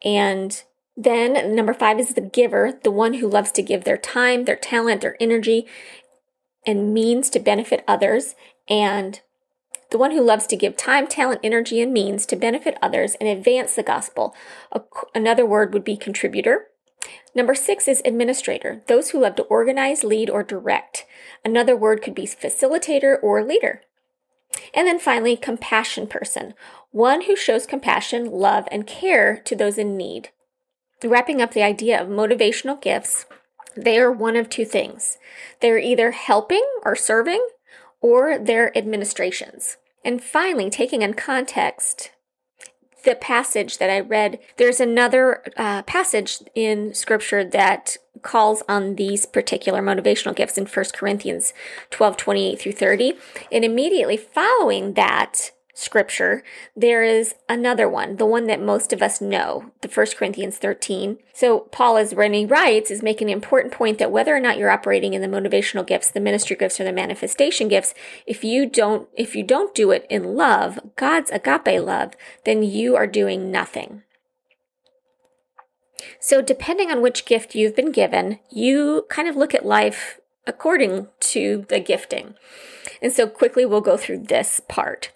And 0.02 0.62
then 0.96 1.54
number 1.54 1.74
five 1.74 2.00
is 2.00 2.14
the 2.14 2.22
giver, 2.22 2.78
the 2.82 2.90
one 2.90 3.14
who 3.14 3.28
loves 3.28 3.52
to 3.52 3.62
give 3.62 3.84
their 3.84 3.98
time, 3.98 4.44
their 4.44 4.56
talent, 4.56 5.02
their 5.02 5.16
energy, 5.20 5.66
and 6.66 6.94
means 6.94 7.28
to 7.30 7.38
benefit 7.38 7.84
others. 7.86 8.34
And 8.68 9.20
the 9.90 9.98
one 9.98 10.12
who 10.12 10.22
loves 10.22 10.46
to 10.48 10.56
give 10.56 10.76
time, 10.76 11.06
talent, 11.06 11.40
energy, 11.44 11.80
and 11.82 11.92
means 11.92 12.24
to 12.26 12.36
benefit 12.36 12.78
others 12.80 13.14
and 13.20 13.28
advance 13.28 13.74
the 13.74 13.82
gospel. 13.82 14.34
Another 15.14 15.44
word 15.44 15.74
would 15.74 15.84
be 15.84 15.96
contributor. 15.96 16.68
Number 17.34 17.54
six 17.54 17.86
is 17.88 18.02
administrator, 18.04 18.82
those 18.86 19.10
who 19.10 19.20
love 19.20 19.36
to 19.36 19.42
organize, 19.44 20.04
lead, 20.04 20.30
or 20.30 20.42
direct. 20.42 21.04
Another 21.44 21.76
word 21.76 22.02
could 22.02 22.14
be 22.14 22.26
facilitator 22.26 23.16
or 23.22 23.44
leader. 23.44 23.82
And 24.74 24.86
then 24.86 24.98
finally, 24.98 25.36
compassion 25.36 26.06
person, 26.06 26.54
one 26.90 27.22
who 27.22 27.36
shows 27.36 27.66
compassion, 27.66 28.30
love, 28.30 28.66
and 28.70 28.86
care 28.86 29.38
to 29.44 29.54
those 29.54 29.76
in 29.78 29.96
need. 29.96 30.30
Wrapping 31.04 31.42
up 31.42 31.52
the 31.52 31.62
idea 31.62 32.00
of 32.00 32.08
motivational 32.08 32.80
gifts, 32.80 33.26
they 33.76 33.98
are 33.98 34.10
one 34.10 34.36
of 34.36 34.48
two 34.48 34.64
things. 34.64 35.18
They're 35.60 35.78
either 35.78 36.12
helping 36.12 36.64
or 36.84 36.96
serving, 36.96 37.46
or 38.00 38.38
they're 38.38 38.76
administrations. 38.76 39.76
And 40.04 40.22
finally, 40.22 40.70
taking 40.70 41.02
in 41.02 41.14
context 41.14 42.12
the 43.06 43.14
passage 43.14 43.78
that 43.78 43.88
I 43.88 44.00
read, 44.00 44.38
there's 44.58 44.80
another 44.80 45.42
uh, 45.56 45.82
passage 45.84 46.42
in 46.54 46.92
scripture 46.92 47.42
that 47.44 47.96
calls 48.20 48.62
on 48.68 48.96
these 48.96 49.24
particular 49.24 49.80
motivational 49.80 50.34
gifts 50.34 50.58
in 50.58 50.66
1 50.66 50.84
Corinthians 50.92 51.54
12 51.90 52.16
28 52.18 52.60
through 52.60 52.72
30. 52.72 53.14
And 53.50 53.64
immediately 53.64 54.18
following 54.18 54.92
that, 54.94 55.52
scripture, 55.76 56.42
there 56.74 57.04
is 57.04 57.34
another 57.50 57.86
one, 57.86 58.16
the 58.16 58.24
one 58.24 58.46
that 58.46 58.62
most 58.62 58.94
of 58.94 59.02
us 59.02 59.20
know, 59.20 59.70
the 59.82 59.88
1 59.88 60.06
Corinthians 60.16 60.56
13. 60.56 61.18
So 61.34 61.60
Paul, 61.60 61.98
as 61.98 62.14
Rennie 62.14 62.46
writes, 62.46 62.90
is 62.90 63.02
making 63.02 63.28
an 63.28 63.34
important 63.34 63.74
point 63.74 63.98
that 63.98 64.10
whether 64.10 64.34
or 64.34 64.40
not 64.40 64.56
you're 64.56 64.70
operating 64.70 65.12
in 65.12 65.20
the 65.20 65.28
motivational 65.28 65.86
gifts, 65.86 66.10
the 66.10 66.18
ministry 66.18 66.56
gifts, 66.56 66.80
or 66.80 66.84
the 66.84 66.92
manifestation 66.92 67.68
gifts, 67.68 67.92
if 68.26 68.42
you 68.42 68.64
don't, 68.66 69.06
if 69.14 69.36
you 69.36 69.42
don't 69.42 69.74
do 69.74 69.90
it 69.90 70.06
in 70.08 70.34
love, 70.34 70.80
God's 70.96 71.30
agape 71.30 71.82
love, 71.82 72.14
then 72.44 72.62
you 72.62 72.96
are 72.96 73.06
doing 73.06 73.50
nothing. 73.50 74.02
So 76.18 76.40
depending 76.40 76.90
on 76.90 77.02
which 77.02 77.26
gift 77.26 77.54
you've 77.54 77.76
been 77.76 77.92
given, 77.92 78.38
you 78.50 79.04
kind 79.10 79.28
of 79.28 79.36
look 79.36 79.54
at 79.54 79.66
life 79.66 80.20
according 80.46 81.08
to 81.20 81.66
the 81.68 81.80
gifting. 81.80 82.34
And 83.02 83.12
so 83.12 83.26
quickly 83.26 83.66
we'll 83.66 83.82
go 83.82 83.98
through 83.98 84.24
this 84.24 84.60
part. 84.68 85.12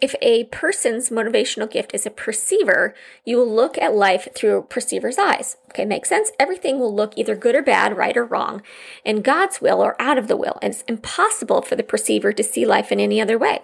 If 0.00 0.14
a 0.20 0.44
person's 0.44 1.08
motivational 1.08 1.70
gift 1.70 1.94
is 1.94 2.04
a 2.04 2.10
perceiver, 2.10 2.94
you 3.24 3.38
will 3.38 3.50
look 3.50 3.78
at 3.78 3.94
life 3.94 4.28
through 4.34 4.58
a 4.58 4.62
perceiver's 4.62 5.16
eyes. 5.16 5.56
Okay, 5.70 5.86
makes 5.86 6.10
sense? 6.10 6.32
Everything 6.38 6.78
will 6.78 6.94
look 6.94 7.14
either 7.16 7.34
good 7.34 7.54
or 7.54 7.62
bad, 7.62 7.96
right 7.96 8.16
or 8.16 8.24
wrong, 8.24 8.62
in 9.04 9.22
God's 9.22 9.60
will 9.60 9.82
or 9.82 10.00
out 10.00 10.18
of 10.18 10.28
the 10.28 10.36
will, 10.36 10.58
and 10.60 10.74
it's 10.74 10.82
impossible 10.82 11.62
for 11.62 11.76
the 11.76 11.82
perceiver 11.82 12.32
to 12.32 12.42
see 12.42 12.66
life 12.66 12.92
in 12.92 13.00
any 13.00 13.20
other 13.20 13.38
way. 13.38 13.60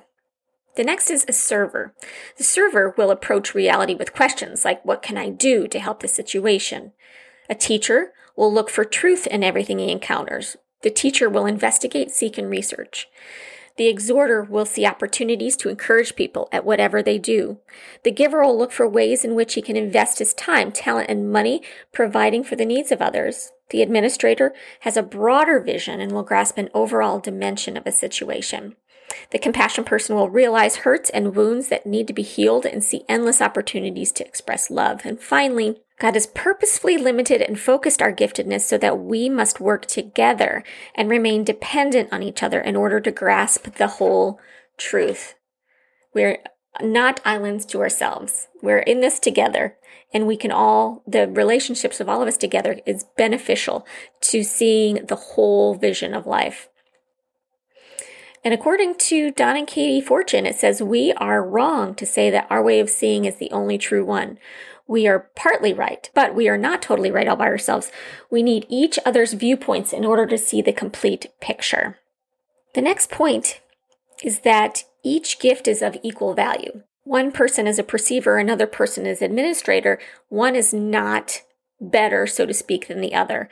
The 0.75 0.85
next 0.85 1.11
is 1.11 1.27
a 1.29 1.35
server. 1.35 1.95
The 2.39 2.45
server 2.45 2.95
will 2.97 3.11
approach 3.11 3.55
reality 3.55 3.95
with 3.95 4.15
questions 4.15 4.65
like, 4.65 4.83
What 4.87 5.03
can 5.03 5.19
I 5.19 5.29
do 5.29 5.69
to 5.69 5.79
help 5.79 6.01
the 6.01 6.09
situation? 6.09 6.93
A 7.51 7.55
teacher 7.55 8.13
will 8.37 8.53
look 8.53 8.71
for 8.71 8.85
truth 8.85 9.27
in 9.27 9.45
everything 9.45 9.79
he 9.79 9.91
encounters. 9.91 10.57
The 10.83 10.91
teacher 10.91 11.29
will 11.29 11.45
investigate, 11.45 12.11
seek, 12.11 12.39
and 12.39 12.49
research. 12.49 13.09
The 13.77 13.89
exhorter 13.89 14.43
will 14.43 14.67
see 14.67 14.87
opportunities 14.87 15.57
to 15.57 15.69
encourage 15.69 16.15
people 16.15 16.49
at 16.53 16.65
whatever 16.65 17.03
they 17.03 17.19
do. 17.19 17.59
The 18.05 18.11
giver 18.11 18.43
will 18.43 18.57
look 18.57 18.73
for 18.73 18.89
ways 18.89 19.25
in 19.25 19.35
which 19.35 19.55
he 19.55 19.63
can 19.63 19.77
invest 19.77 20.19
his 20.19 20.35
time, 20.35 20.73
talent, 20.73 21.09
and 21.09 21.33
money 21.33 21.63
providing 21.93 22.45
for 22.45 22.57
the 22.57 22.67
needs 22.67 22.93
of 22.93 23.01
others. 23.01 23.53
The 23.71 23.83
administrator 23.83 24.53
has 24.81 24.97
a 24.97 25.03
broader 25.03 25.59
vision 25.59 26.01
and 26.01 26.13
will 26.13 26.23
grasp 26.23 26.59
an 26.59 26.69
overall 26.75 27.19
dimension 27.19 27.77
of 27.77 27.87
a 27.87 27.93
situation. 27.93 28.77
The 29.31 29.39
compassion 29.39 29.85
person 29.85 30.17
will 30.17 30.29
realize 30.29 30.77
hurts 30.77 31.11
and 31.11 31.35
wounds 31.35 31.69
that 31.69 31.87
need 31.87 32.07
to 32.07 32.13
be 32.13 32.23
healed 32.23 32.67
and 32.67 32.83
see 32.83 33.05
endless 33.09 33.41
opportunities 33.41 34.13
to 34.13 34.27
express 34.27 34.71
love. 34.71 35.03
And 35.05 35.21
finally, 35.21 35.81
God 36.03 36.15
has 36.15 36.27
purposefully 36.27 36.99
limited 36.99 37.41
and 37.41 37.61
focused 37.61 38.03
our 38.03 38.13
giftedness 38.13 38.63
so 38.63 38.77
that 38.77 38.99
we 38.99 39.29
must 39.29 39.61
work 39.61 39.87
together 39.87 40.65
and 40.97 41.09
remain 41.09 41.45
dependent 41.45 42.13
on 42.13 42.25
each 42.25 42.43
other 42.43 42.61
in 42.61 42.75
order 42.75 42.99
to 42.99 43.13
grasp 43.13 43.77
the 43.77 43.87
whole 43.87 44.41
truth. 44.77 45.37
We're 46.13 46.39
not 46.81 47.21
islands 47.25 47.65
to 47.67 47.79
ourselves. 47.79 48.49
We're 48.61 48.81
in 48.81 48.99
this 48.99 49.21
together 49.21 49.77
and 50.13 50.27
we 50.27 50.37
can 50.37 50.51
all, 50.51 51.05
the 51.07 51.29
relationships 51.29 52.01
of 52.01 52.09
all 52.09 52.21
of 52.21 52.27
us 52.27 52.37
together 52.37 52.81
is 52.85 53.07
beneficial 53.17 53.87
to 54.23 54.43
seeing 54.43 55.07
the 55.07 55.15
whole 55.15 55.77
vision 55.77 56.15
of 56.15 56.27
life. 56.27 56.69
And 58.45 58.53
according 58.53 58.97
to 58.97 59.31
Don 59.31 59.57
and 59.57 59.69
Katie 59.69 60.05
Fortune, 60.05 60.47
it 60.47 60.57
says, 60.57 60.83
We 60.83 61.13
are 61.13 61.49
wrong 61.49 61.95
to 61.95 62.05
say 62.05 62.29
that 62.31 62.49
our 62.51 62.61
way 62.61 62.81
of 62.81 62.91
seeing 62.91 63.25
is 63.25 63.37
the 63.37 63.53
only 63.53 63.79
true 63.79 64.05
one. 64.05 64.39
We 64.93 65.07
are 65.07 65.31
partly 65.35 65.73
right, 65.73 66.11
but 66.13 66.35
we 66.35 66.51
are 66.51 66.59
not 66.59 66.83
totally 66.83 67.11
right 67.11 67.27
all 67.27 67.35
by 67.35 67.47
ourselves. 67.47 67.91
We 68.31 68.43
need 68.43 68.67
each 68.69 68.99
other's 69.07 69.33
viewpoints 69.33 69.95
in 69.95 70.05
order 70.05 70.27
to 70.27 70.37
see 70.37 70.61
the 70.61 70.75
complete 70.75 71.29
picture. 71.41 71.97
The 72.75 72.83
next 72.83 73.11
point 73.11 73.63
is 74.23 74.41
that 74.41 74.85
each 75.03 75.39
gift 75.39 75.67
is 75.67 75.81
of 75.81 75.97
equal 76.03 76.35
value. 76.35 76.83
One 77.05 77.33
person 77.33 77.67
is 77.67 77.79
a 77.79 77.83
perceiver, 77.83 78.37
another 78.37 78.67
person 78.67 79.07
is 79.07 79.23
administrator. 79.23 79.99
One 80.29 80.55
is 80.55 80.75
not 80.75 81.41
better, 81.81 82.27
so 82.27 82.45
to 82.45 82.53
speak, 82.53 82.89
than 82.89 83.01
the 83.01 83.15
other. 83.15 83.49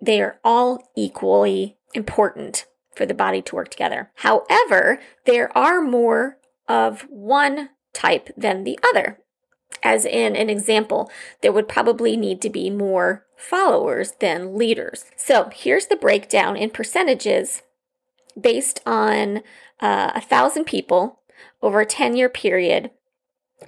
They 0.00 0.22
are 0.22 0.38
all 0.44 0.92
equally 0.96 1.76
important 1.92 2.66
for 2.94 3.04
the 3.04 3.14
body 3.14 3.42
to 3.42 3.56
work 3.56 3.68
together. 3.68 4.12
However, 4.18 5.00
there 5.26 5.50
are 5.58 5.80
more 5.80 6.38
of 6.68 7.02
one 7.10 7.70
type 7.92 8.30
than 8.36 8.62
the 8.62 8.78
other. 8.84 9.18
As 9.82 10.04
in 10.04 10.34
an 10.36 10.48
example, 10.48 11.10
there 11.42 11.52
would 11.52 11.68
probably 11.68 12.16
need 12.16 12.40
to 12.42 12.50
be 12.50 12.70
more 12.70 13.26
followers 13.36 14.12
than 14.20 14.56
leaders. 14.56 15.04
So 15.16 15.50
here's 15.52 15.86
the 15.86 15.96
breakdown 15.96 16.56
in 16.56 16.70
percentages 16.70 17.62
based 18.40 18.80
on 18.86 19.38
uh, 19.80 20.12
a 20.14 20.20
thousand 20.20 20.64
people 20.64 21.20
over 21.62 21.80
a 21.80 21.86
10 21.86 22.16
year 22.16 22.28
period, 22.28 22.90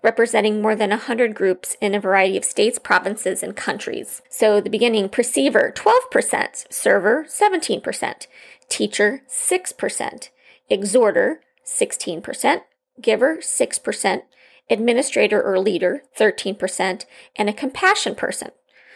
representing 0.02 0.60
more 0.60 0.74
than 0.74 0.90
100 0.90 1.34
groups 1.34 1.76
in 1.80 1.94
a 1.94 2.00
variety 2.00 2.36
of 2.36 2.44
states, 2.44 2.78
provinces, 2.78 3.42
and 3.42 3.56
countries. 3.56 4.22
So 4.28 4.60
the 4.60 4.70
beginning 4.70 5.08
perceiver 5.08 5.72
12%, 5.74 6.72
server 6.72 7.24
17%, 7.24 8.26
teacher 8.68 9.22
6%, 9.28 10.28
exhorter 10.68 11.40
16%, 11.64 12.60
giver 13.00 13.36
6%, 13.36 14.22
administrator 14.70 15.42
or 15.42 15.58
leader, 15.58 16.02
13%, 16.18 17.04
and 17.36 17.48
a 17.48 17.52
compassion 17.52 18.14
person. 18.14 18.50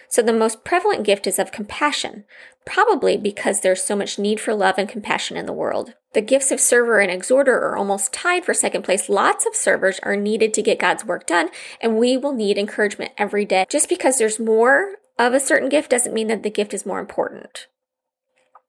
So 0.09 0.23
the 0.23 0.33
most 0.33 0.65
prevalent 0.65 1.05
gift 1.05 1.29
is 1.29 1.39
of 1.39 1.53
compassion, 1.53 2.25
probably 2.67 3.17
because 3.17 3.61
there's 3.61 3.85
so 3.85 3.95
much 3.95 4.19
need 4.19 4.41
for 4.41 4.55
love 4.55 4.75
and 4.77 4.89
compassion 4.89 5.37
in 5.37 5.47
the 5.47 5.53
world. 5.53 5.95
The 6.15 6.21
gifts 6.21 6.51
of 6.51 6.59
server 6.59 6.99
and 6.99 7.13
exhorter 7.13 7.57
are 7.59 7.77
almost 7.77 8.13
tied 8.13 8.45
for 8.45 8.53
second 8.53 8.83
place. 8.83 9.09
Lots 9.09 9.47
of 9.47 9.55
servers 9.55 10.01
are 10.03 10.17
needed 10.17 10.53
to 10.55 10.63
get 10.63 10.81
God's 10.81 11.05
work 11.05 11.29
done, 11.29 11.51
and 11.81 11.97
we 11.97 12.17
will 12.17 12.33
need 12.33 12.59
encouragement 12.59 13.13
every 13.17 13.45
day. 13.45 13.67
Just 13.71 13.89
because 13.89 14.19
there's 14.19 14.41
more 14.41 14.97
of 15.17 15.33
a 15.33 15.39
certain 15.39 15.69
gift 15.69 15.91
doesn't 15.91 16.15
mean 16.15 16.27
that 16.27 16.43
the 16.43 16.51
gift 16.51 16.75
is 16.75 16.85
more 16.85 16.99
important. 16.99 17.69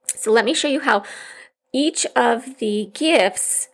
So 0.05 0.31
let 0.31 0.45
me 0.45 0.53
show 0.53 0.67
you 0.67 0.81
how 0.81 1.03
each 1.73 2.05
of 2.15 2.59
the 2.59 2.91
gifts 2.93 3.69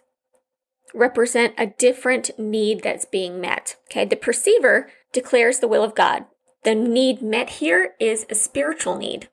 represent 0.93 1.53
a 1.57 1.67
different 1.67 2.31
need 2.37 2.83
that's 2.83 3.05
being 3.05 3.39
met. 3.41 3.75
Okay, 3.89 4.05
the 4.05 4.15
perceiver 4.15 4.89
declares 5.11 5.59
the 5.59 5.67
will 5.67 5.83
of 5.83 5.95
God. 5.95 6.25
The 6.63 6.75
need 6.75 7.21
met 7.21 7.49
here 7.49 7.93
is 7.99 8.25
a 8.29 8.35
spiritual 8.35 8.97
need. 8.97 9.29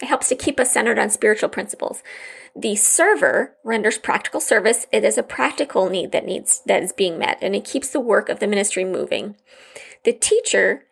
It 0.00 0.06
helps 0.06 0.28
to 0.28 0.34
keep 0.34 0.58
us 0.58 0.72
centered 0.72 0.98
on 0.98 1.10
spiritual 1.10 1.48
principles. 1.48 2.02
The 2.56 2.74
server 2.74 3.56
renders 3.64 3.98
practical 3.98 4.40
service. 4.40 4.86
It 4.90 5.04
is 5.04 5.18
a 5.18 5.22
practical 5.22 5.88
need 5.90 6.12
that 6.12 6.24
needs 6.24 6.62
that 6.66 6.82
is 6.82 6.92
being 6.92 7.18
met, 7.18 7.38
and 7.42 7.54
it 7.54 7.64
keeps 7.64 7.90
the 7.90 8.00
work 8.00 8.28
of 8.28 8.40
the 8.40 8.46
ministry 8.46 8.84
moving. 8.84 9.36
The 10.04 10.12
teacher 10.12 10.84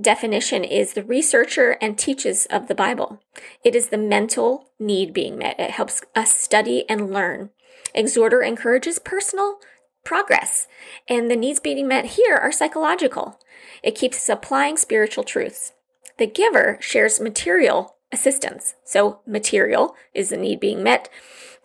definition 0.00 0.64
is 0.64 0.92
the 0.94 1.04
researcher 1.04 1.76
and 1.80 1.98
teaches 1.98 2.46
of 2.46 2.68
the 2.68 2.74
Bible. 2.74 3.20
It 3.64 3.74
is 3.74 3.88
the 3.88 3.98
mental 3.98 4.70
need 4.78 5.12
being 5.12 5.38
met. 5.38 5.58
It 5.58 5.70
helps 5.70 6.02
us 6.14 6.34
study 6.34 6.84
and 6.88 7.12
learn. 7.12 7.50
Exhorter 7.94 8.42
encourages 8.42 8.98
personal 8.98 9.58
progress, 10.04 10.66
and 11.08 11.30
the 11.30 11.36
needs 11.36 11.60
being 11.60 11.86
met 11.86 12.04
here 12.04 12.36
are 12.36 12.52
psychological. 12.52 13.38
It 13.82 13.94
keeps 13.94 14.16
us 14.16 14.28
applying 14.28 14.76
spiritual 14.76 15.24
truths. 15.24 15.72
The 16.18 16.26
giver 16.26 16.78
shares 16.80 17.20
material 17.20 17.96
assistance. 18.12 18.74
So, 18.84 19.20
material 19.26 19.94
is 20.14 20.28
the 20.28 20.36
need 20.36 20.60
being 20.60 20.82
met. 20.82 21.08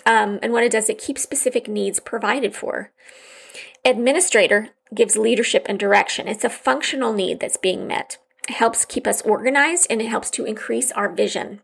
Um, 0.06 0.40
and 0.42 0.54
what 0.54 0.64
it 0.64 0.72
does, 0.72 0.90
it 0.90 1.00
keeps 1.00 1.22
specific 1.22 1.68
needs 1.68 2.00
provided 2.00 2.56
for. 2.56 2.92
Administrator 3.84 4.70
gives 4.94 5.18
leadership 5.18 5.66
and 5.68 5.80
direction. 5.80 6.28
It's 6.28 6.46
a 6.46 6.50
functional 6.50 7.14
need 7.14 7.40
that's 7.40 7.58
being 7.58 7.88
met. 7.88 8.18
It 8.48 8.56
helps 8.56 8.86
keep 8.86 9.06
us 9.06 9.22
organized 9.24 9.88
and 9.90 10.02
it 10.02 10.08
helps 10.08 10.30
to 10.32 10.46
increase 10.46 10.92
our 10.94 11.10
vision. 11.10 11.62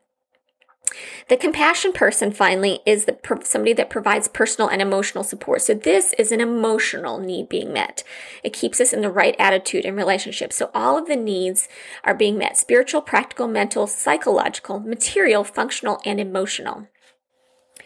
The 1.30 1.38
compassion 1.38 1.94
person, 1.94 2.32
finally, 2.32 2.80
is 2.86 3.06
the, 3.06 3.18
somebody 3.44 3.74
that 3.74 3.90
provides 3.90 4.28
personal 4.28 4.70
and 4.70 4.82
emotional 4.82 5.24
support. 5.24 5.62
So 5.62 5.74
this 5.74 6.14
is 6.18 6.32
an 6.32 6.42
emotional 6.42 7.20
need 7.20 7.50
being 7.50 7.74
met. 7.74 8.04
It 8.44 8.54
keeps 8.54 8.80
us 8.80 8.94
in 8.94 9.02
the 9.02 9.10
right 9.10 9.36
attitude 9.40 9.86
and 9.86 9.98
relationship. 9.98 10.54
So 10.54 10.70
all 10.74 10.98
of 10.98 11.08
the 11.08 11.16
needs 11.16 11.68
are 12.04 12.14
being 12.14 12.38
met: 12.38 12.58
spiritual, 12.58 13.02
practical, 13.02 13.48
mental, 13.48 13.88
psychological, 13.88 14.80
material, 14.80 15.44
functional, 15.44 16.00
and 16.06 16.20
emotional. 16.20 16.88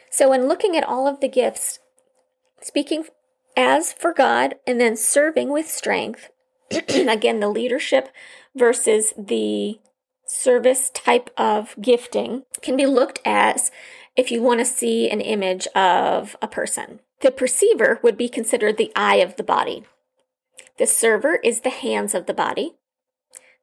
So 0.09 0.29
when 0.29 0.47
looking 0.47 0.75
at 0.75 0.83
all 0.83 1.07
of 1.07 1.19
the 1.19 1.27
gifts, 1.27 1.79
speaking 2.61 3.05
as 3.55 3.93
for 3.93 4.13
God 4.13 4.55
and 4.65 4.79
then 4.79 4.95
serving 4.95 5.49
with 5.49 5.69
strength, 5.69 6.29
again, 6.71 7.39
the 7.39 7.49
leadership 7.49 8.09
versus 8.55 9.13
the 9.17 9.79
service 10.27 10.89
type 10.89 11.29
of 11.37 11.75
gifting 11.81 12.43
can 12.61 12.75
be 12.75 12.85
looked 12.85 13.19
as 13.25 13.71
if 14.15 14.31
you 14.31 14.41
want 14.41 14.59
to 14.59 14.65
see 14.65 15.09
an 15.09 15.21
image 15.21 15.67
of 15.67 16.35
a 16.41 16.47
person. 16.47 16.99
The 17.21 17.31
perceiver 17.31 17.99
would 18.03 18.17
be 18.17 18.29
considered 18.29 18.77
the 18.77 18.91
eye 18.95 19.17
of 19.17 19.35
the 19.35 19.43
body. 19.43 19.85
The 20.77 20.87
server 20.87 21.35
is 21.43 21.61
the 21.61 21.69
hands 21.69 22.13
of 22.13 22.25
the 22.25 22.33
body. 22.33 22.75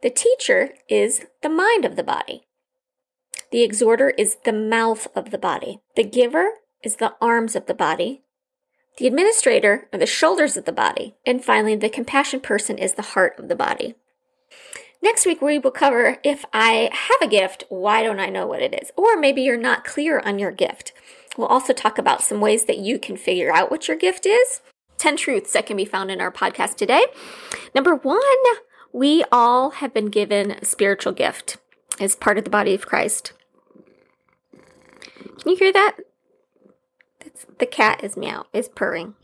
The 0.02 0.10
teacher 0.10 0.74
is 0.88 1.26
the 1.42 1.48
mind 1.48 1.84
of 1.84 1.96
the 1.96 2.02
body. 2.02 2.46
The 3.50 3.62
exhorter 3.62 4.10
is 4.10 4.38
the 4.44 4.52
mouth 4.52 5.06
of 5.14 5.30
the 5.30 5.38
body. 5.38 5.80
The 5.96 6.04
giver 6.04 6.54
is 6.82 6.96
the 6.96 7.14
arms 7.20 7.54
of 7.54 7.66
the 7.66 7.74
body. 7.74 8.22
The 8.98 9.06
administrator 9.06 9.88
are 9.92 9.98
the 9.98 10.06
shoulders 10.06 10.56
of 10.56 10.64
the 10.64 10.72
body. 10.72 11.14
And 11.24 11.44
finally, 11.44 11.76
the 11.76 11.88
compassion 11.88 12.40
person 12.40 12.78
is 12.78 12.94
the 12.94 13.02
heart 13.02 13.38
of 13.38 13.48
the 13.48 13.56
body. 13.56 13.94
Next 15.04 15.26
week, 15.26 15.42
we 15.42 15.58
will 15.58 15.70
cover 15.70 16.16
if 16.24 16.46
I 16.54 16.88
have 16.90 17.20
a 17.20 17.30
gift, 17.30 17.64
why 17.68 18.02
don't 18.02 18.20
I 18.20 18.30
know 18.30 18.46
what 18.46 18.62
it 18.62 18.72
is? 18.72 18.90
Or 18.96 19.18
maybe 19.18 19.42
you're 19.42 19.58
not 19.58 19.84
clear 19.84 20.18
on 20.20 20.38
your 20.38 20.50
gift. 20.50 20.94
We'll 21.36 21.46
also 21.46 21.74
talk 21.74 21.98
about 21.98 22.22
some 22.22 22.40
ways 22.40 22.64
that 22.64 22.78
you 22.78 22.98
can 22.98 23.18
figure 23.18 23.52
out 23.52 23.70
what 23.70 23.86
your 23.86 23.98
gift 23.98 24.24
is. 24.24 24.62
10 24.96 25.18
truths 25.18 25.52
that 25.52 25.66
can 25.66 25.76
be 25.76 25.84
found 25.84 26.10
in 26.10 26.22
our 26.22 26.32
podcast 26.32 26.76
today. 26.76 27.04
Number 27.74 27.94
one, 27.94 28.18
we 28.94 29.22
all 29.30 29.72
have 29.72 29.92
been 29.92 30.06
given 30.06 30.52
a 30.52 30.64
spiritual 30.64 31.12
gift 31.12 31.58
as 32.00 32.16
part 32.16 32.38
of 32.38 32.44
the 32.44 32.50
body 32.50 32.72
of 32.72 32.86
Christ. 32.86 33.34
Can 35.20 35.50
you 35.50 35.56
hear 35.56 35.72
that? 35.74 35.96
It's, 37.20 37.44
the 37.58 37.66
cat 37.66 38.02
is 38.02 38.16
meow, 38.16 38.46
is 38.54 38.70
purring. 38.70 39.16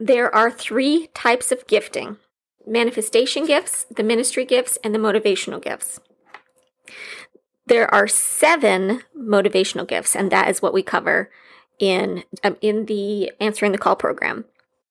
There 0.00 0.32
are 0.34 0.50
three 0.50 1.08
types 1.14 1.50
of 1.50 1.66
gifting 1.66 2.18
manifestation 2.66 3.46
gifts, 3.46 3.86
the 3.94 4.02
ministry 4.02 4.44
gifts, 4.44 4.78
and 4.84 4.94
the 4.94 4.98
motivational 4.98 5.62
gifts. 5.62 6.00
There 7.66 7.92
are 7.92 8.06
seven 8.06 9.02
motivational 9.16 9.88
gifts, 9.88 10.14
and 10.14 10.30
that 10.30 10.48
is 10.48 10.62
what 10.62 10.74
we 10.74 10.82
cover 10.82 11.30
in, 11.78 12.24
um, 12.44 12.56
in 12.60 12.86
the 12.86 13.32
Answering 13.40 13.72
the 13.72 13.78
Call 13.78 13.96
program. 13.96 14.44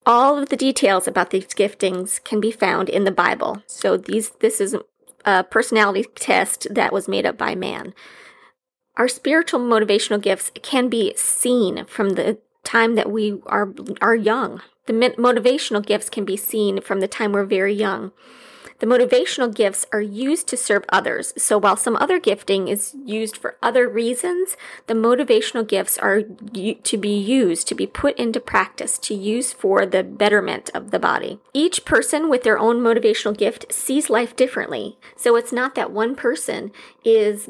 All 0.06 0.38
of 0.38 0.50
the 0.50 0.56
details 0.56 1.08
about 1.08 1.32
these 1.32 1.48
giftings 1.48 2.24
can 2.24 2.40
be 2.40 2.52
found 2.52 2.90
in 2.90 3.04
the 3.04 3.12
Bible. 3.12 3.62
So 3.68 3.98
these 3.98 4.30
this 4.40 4.62
is 4.62 4.76
a 5.26 5.44
personality 5.44 6.06
test 6.16 6.68
that 6.74 6.94
was 6.94 7.08
made 7.08 7.26
up 7.26 7.38
by 7.38 7.56
man. 7.56 7.94
Our 8.96 9.08
spiritual 9.08 9.60
motivational 9.60 10.22
gifts 10.22 10.52
can 10.62 10.88
be 10.88 11.14
seen 11.18 11.86
from 11.86 12.12
the 12.12 12.40
time 12.68 12.96
that 12.96 13.12
we 13.12 13.40
are 13.46 13.74
are 14.02 14.16
young. 14.16 14.62
The 14.86 14.94
motivational 14.94 15.86
gifts 15.86 16.10
can 16.10 16.26
be 16.26 16.38
seen 16.38 16.82
from 16.82 17.00
the 17.00 17.08
time 17.08 17.32
we're 17.32 17.46
very 17.46 17.74
young. 17.74 18.12
The 18.80 18.86
motivational 18.86 19.54
gifts 19.54 19.88
are 19.92 20.02
used 20.02 20.48
to 20.50 20.58
serve 20.58 20.84
others. 20.90 21.34
So 21.36 21.58
while 21.58 21.76
some 21.76 21.96
other 21.96 22.20
gifting 22.20 22.68
is 22.68 22.96
used 23.04 23.36
for 23.36 23.58
other 23.64 23.90
reasons, 23.90 24.56
the 24.86 24.94
motivational 24.94 25.68
gifts 25.68 25.98
are 25.98 26.22
to 26.22 26.98
be 26.98 27.18
used, 27.18 27.68
to 27.68 27.76
be 27.76 27.88
put 27.88 28.16
into 28.20 28.40
practice, 28.40 29.00
to 29.00 29.16
use 29.16 29.52
for 29.52 29.86
the 29.86 30.04
betterment 30.04 30.70
of 30.76 30.92
the 30.92 31.00
body. 31.00 31.40
Each 31.54 31.86
person 31.86 32.30
with 32.30 32.44
their 32.44 32.60
own 32.60 32.78
motivational 32.78 33.36
gift 33.36 33.74
sees 33.74 34.12
life 34.12 34.36
differently. 34.36 34.98
So 35.16 35.36
it's 35.36 35.52
not 35.52 35.74
that 35.74 35.92
one 35.92 36.16
person 36.16 36.72
is 37.04 37.50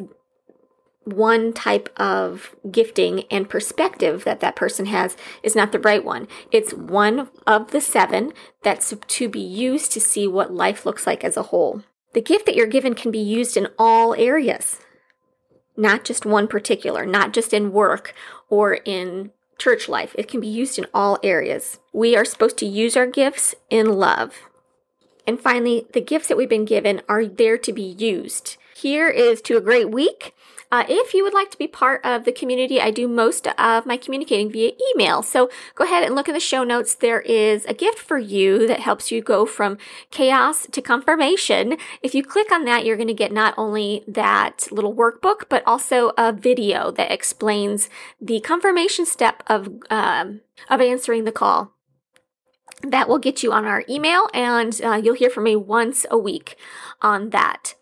one 1.08 1.54
type 1.54 1.89
of 1.98 2.56
gifting 2.70 3.24
and 3.32 3.50
perspective 3.50 4.24
that 4.26 4.39
that 4.41 4.56
person 4.56 4.88
has 4.88 5.15
is 5.41 5.56
not 5.56 5.72
the 5.72 5.80
right 5.80 6.04
one. 6.04 6.28
It's 6.52 6.74
one 6.74 7.30
of 7.46 7.72
the 7.72 7.82
seven 7.82 8.34
that's 8.63 8.93
to 8.96 9.30
be 9.30 9.39
used 9.39 9.91
to 9.93 10.02
see 10.02 10.28
what 10.28 10.54
life 10.54 10.86
looks 10.86 11.08
like 11.08 11.24
as 11.24 11.38
a 11.38 11.43
whole. 11.43 11.84
The 12.13 12.22
gift 12.22 12.46
that 12.46 12.56
you're 12.56 12.67
given 12.67 12.93
can 12.93 13.12
be 13.12 13.20
used 13.20 13.58
in 13.58 13.67
all 13.78 14.13
areas, 14.15 14.80
not 15.76 16.04
just 16.04 16.26
one 16.26 16.48
particular, 16.48 17.06
not 17.06 17.34
just 17.34 17.54
in 17.54 17.72
work 17.72 18.13
or 18.50 18.80
in 18.86 19.32
church 19.58 19.88
life. 19.88 20.15
It 20.17 20.28
can 20.28 20.39
be 20.39 20.48
used 20.48 20.78
in 20.78 20.88
all 20.93 21.20
areas. 21.24 21.80
We 21.93 22.15
are 22.15 22.26
supposed 22.26 22.58
to 22.58 22.65
use 22.65 22.98
our 22.98 23.08
gifts 23.08 23.56
in 23.70 23.93
love. 23.93 24.36
And 25.26 25.39
finally, 25.39 25.86
the 25.93 26.02
gifts 26.02 26.28
that 26.28 26.38
we've 26.38 26.48
been 26.48 26.65
given 26.65 27.02
are 27.10 27.26
there 27.26 27.58
to 27.58 27.74
be 27.74 27.96
used. 27.98 28.58
Here 28.76 29.10
is 29.10 29.41
to 29.43 29.58
a 29.58 29.62
great 29.62 29.89
week. 29.89 30.34
Uh, 30.69 30.84
if 30.89 31.13
you 31.13 31.23
would 31.23 31.34
like 31.34 31.49
to 31.51 31.58
be 31.58 31.67
part 31.67 32.01
of 32.03 32.25
the 32.25 32.32
community, 32.32 32.82
I 32.82 32.91
do 32.91 33.08
most 33.08 33.47
of 33.47 33.86
my 33.86 33.95
communicating 33.95 34.51
via 34.51 34.71
email. 34.91 35.23
So 35.23 35.49
go 35.75 35.86
ahead 35.86 36.03
and 36.03 36.13
look 36.13 36.27
in 36.27 36.34
the 36.34 36.39
show 36.39 36.63
notes. 36.63 36.93
There 36.93 37.21
is 37.21 37.65
a 37.65 37.73
gift 37.73 37.99
for 37.99 38.17
you 38.17 38.67
that 38.67 38.82
helps 38.82 39.10
you 39.10 39.21
go 39.21 39.45
from 39.45 39.77
chaos 40.12 40.67
to 40.71 40.82
confirmation. 40.82 41.77
If 42.01 42.13
you 42.13 42.23
click 42.23 42.51
on 42.51 42.65
that, 42.65 42.86
you're 42.86 42.97
going 42.97 43.08
to 43.08 43.13
get 43.13 43.32
not 43.32 43.53
only 43.58 44.03
that 44.08 44.67
little 44.71 44.93
workbook, 44.93 45.43
but 45.47 45.63
also 45.65 46.12
a 46.17 46.34
video 46.34 46.91
that 46.91 47.12
explains 47.12 47.89
the 48.21 48.41
confirmation 48.41 49.06
step 49.06 49.43
of, 49.47 49.69
um, 49.89 50.41
of 50.69 50.82
answering 50.82 51.23
the 51.23 51.32
call 51.32 51.73
that 52.84 53.10
will 53.10 53.17
get 53.17 53.41
you 53.41 53.51
on 53.51 53.65
our 53.65 53.84
email 53.89 54.27
and 54.34 54.80
uh, 54.84 54.93
you'll 54.93 55.15
hear 55.15 55.32
from 55.32 55.45
me 55.45 55.56
once 55.56 56.06
a 56.12 56.17
week 56.17 56.56
on 57.01 57.32
that. 57.32 57.73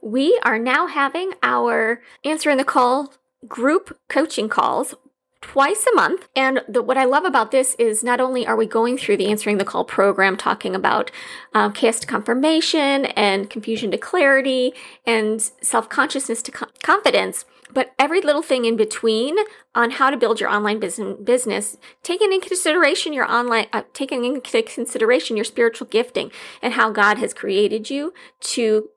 We 0.00 0.38
are 0.44 0.58
now 0.58 0.86
having 0.86 1.32
our 1.42 2.02
answering 2.24 2.56
the 2.56 2.64
call 2.64 3.12
group 3.46 3.98
coaching 4.08 4.48
calls 4.48 4.94
twice 5.40 5.86
a 5.86 5.94
month. 5.94 6.28
And 6.34 6.62
the, 6.68 6.82
what 6.82 6.98
I 6.98 7.04
love 7.04 7.24
about 7.24 7.50
this 7.52 7.76
is 7.78 8.02
not 8.02 8.20
only 8.20 8.46
are 8.46 8.56
we 8.56 8.66
going 8.66 8.98
through 8.98 9.18
the 9.18 9.28
Answering 9.28 9.58
the 9.58 9.64
Call 9.64 9.84
program, 9.84 10.36
talking 10.36 10.74
about 10.74 11.10
um, 11.54 11.72
chaos 11.72 12.00
to 12.00 12.06
confirmation 12.06 13.06
and 13.06 13.48
confusion 13.48 13.90
to 13.92 13.98
clarity 13.98 14.72
and 15.06 15.40
self 15.62 15.88
consciousness 15.88 16.42
to 16.42 16.50
co- 16.50 16.66
confidence, 16.82 17.44
but 17.72 17.92
every 17.98 18.20
little 18.20 18.42
thing 18.42 18.64
in 18.64 18.76
between 18.76 19.36
on 19.74 19.92
how 19.92 20.10
to 20.10 20.16
build 20.16 20.40
your 20.40 20.50
online 20.50 20.80
business, 20.80 21.16
business 21.22 21.76
taking 22.02 22.32
into 22.32 22.48
consideration 22.48 23.12
your 23.12 23.30
online, 23.30 23.66
uh, 23.72 23.82
taking 23.92 24.24
into 24.24 24.62
consideration 24.62 25.36
your 25.36 25.44
spiritual 25.44 25.86
gifting 25.86 26.30
and 26.62 26.74
how 26.74 26.90
God 26.90 27.18
has 27.18 27.34
created 27.34 27.90
you 27.90 28.12
to 28.40 28.88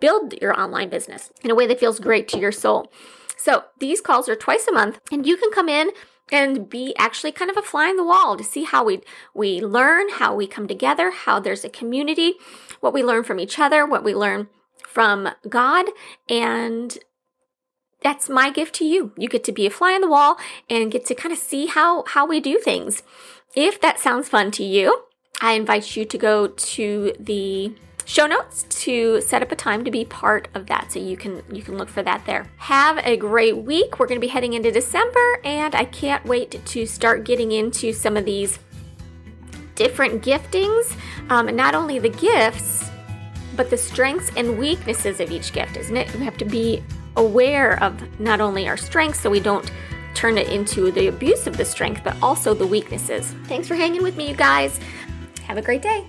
build 0.00 0.34
your 0.40 0.58
online 0.58 0.88
business 0.88 1.30
in 1.42 1.50
a 1.50 1.54
way 1.54 1.66
that 1.66 1.80
feels 1.80 1.98
great 1.98 2.28
to 2.28 2.38
your 2.38 2.52
soul. 2.52 2.90
So 3.36 3.64
these 3.78 4.00
calls 4.00 4.28
are 4.28 4.36
twice 4.36 4.66
a 4.66 4.72
month 4.72 5.00
and 5.10 5.26
you 5.26 5.36
can 5.36 5.50
come 5.50 5.68
in 5.68 5.90
and 6.32 6.68
be 6.68 6.94
actually 6.98 7.32
kind 7.32 7.50
of 7.50 7.56
a 7.56 7.62
fly 7.62 7.88
in 7.88 7.96
the 7.96 8.04
wall 8.04 8.36
to 8.36 8.42
see 8.42 8.64
how 8.64 8.84
we 8.84 9.00
we 9.34 9.60
learn, 9.60 10.08
how 10.08 10.34
we 10.34 10.46
come 10.46 10.66
together, 10.66 11.10
how 11.10 11.38
there's 11.38 11.64
a 11.64 11.68
community, 11.68 12.34
what 12.80 12.92
we 12.92 13.02
learn 13.02 13.22
from 13.22 13.38
each 13.38 13.58
other, 13.58 13.86
what 13.86 14.02
we 14.02 14.14
learn 14.14 14.48
from 14.86 15.28
God 15.48 15.86
and 16.28 16.98
that's 18.02 18.28
my 18.28 18.50
gift 18.50 18.74
to 18.76 18.84
you. 18.84 19.12
You 19.16 19.28
get 19.28 19.44
to 19.44 19.52
be 19.52 19.66
a 19.66 19.70
fly 19.70 19.94
on 19.94 20.00
the 20.00 20.08
wall 20.08 20.36
and 20.70 20.92
get 20.92 21.06
to 21.06 21.14
kind 21.14 21.32
of 21.32 21.38
see 21.38 21.66
how 21.66 22.04
how 22.08 22.26
we 22.26 22.40
do 22.40 22.58
things. 22.58 23.02
If 23.54 23.80
that 23.80 23.98
sounds 23.98 24.28
fun 24.28 24.50
to 24.52 24.64
you, 24.64 25.04
I 25.40 25.52
invite 25.52 25.96
you 25.96 26.04
to 26.04 26.18
go 26.18 26.48
to 26.48 27.12
the 27.18 27.74
show 28.06 28.24
notes 28.26 28.62
to 28.70 29.20
set 29.20 29.42
up 29.42 29.50
a 29.50 29.56
time 29.56 29.84
to 29.84 29.90
be 29.90 30.04
part 30.04 30.48
of 30.54 30.66
that 30.66 30.92
so 30.92 30.98
you 30.98 31.16
can 31.16 31.42
you 31.52 31.62
can 31.62 31.76
look 31.76 31.88
for 31.88 32.02
that 32.02 32.24
there. 32.24 32.48
Have 32.56 32.98
a 32.98 33.16
great 33.16 33.58
week. 33.58 33.98
We're 33.98 34.06
going 34.06 34.20
to 34.20 34.24
be 34.24 34.30
heading 34.30 34.54
into 34.54 34.70
december 34.70 35.40
and 35.44 35.74
i 35.74 35.84
can't 35.84 36.24
wait 36.24 36.64
to 36.64 36.86
start 36.86 37.24
getting 37.24 37.52
into 37.52 37.92
some 37.92 38.16
of 38.16 38.24
these 38.24 38.58
different 39.74 40.22
giftings 40.22 40.96
um, 41.30 41.54
not 41.54 41.74
only 41.74 41.98
the 41.98 42.08
gifts 42.08 42.88
but 43.56 43.70
the 43.70 43.76
strengths 43.76 44.30
and 44.36 44.58
weaknesses 44.58 45.20
of 45.20 45.30
each 45.30 45.52
gift 45.52 45.76
isn't 45.76 45.96
it? 45.96 46.12
We 46.14 46.24
have 46.24 46.36
to 46.38 46.44
be 46.44 46.82
aware 47.16 47.82
of 47.82 48.20
not 48.20 48.40
only 48.40 48.68
our 48.68 48.76
strengths 48.76 49.20
so 49.20 49.30
we 49.30 49.40
don't 49.40 49.70
turn 50.14 50.38
it 50.38 50.48
into 50.48 50.90
the 50.92 51.08
abuse 51.08 51.46
of 51.46 51.56
the 51.56 51.64
strength 51.64 52.02
but 52.04 52.16
also 52.22 52.54
the 52.54 52.66
weaknesses. 52.66 53.34
Thanks 53.44 53.66
for 53.66 53.74
hanging 53.74 54.02
with 54.02 54.16
me 54.16 54.28
you 54.28 54.36
guys. 54.36 54.78
Have 55.46 55.58
a 55.58 55.62
great 55.62 55.82
day 55.82 56.06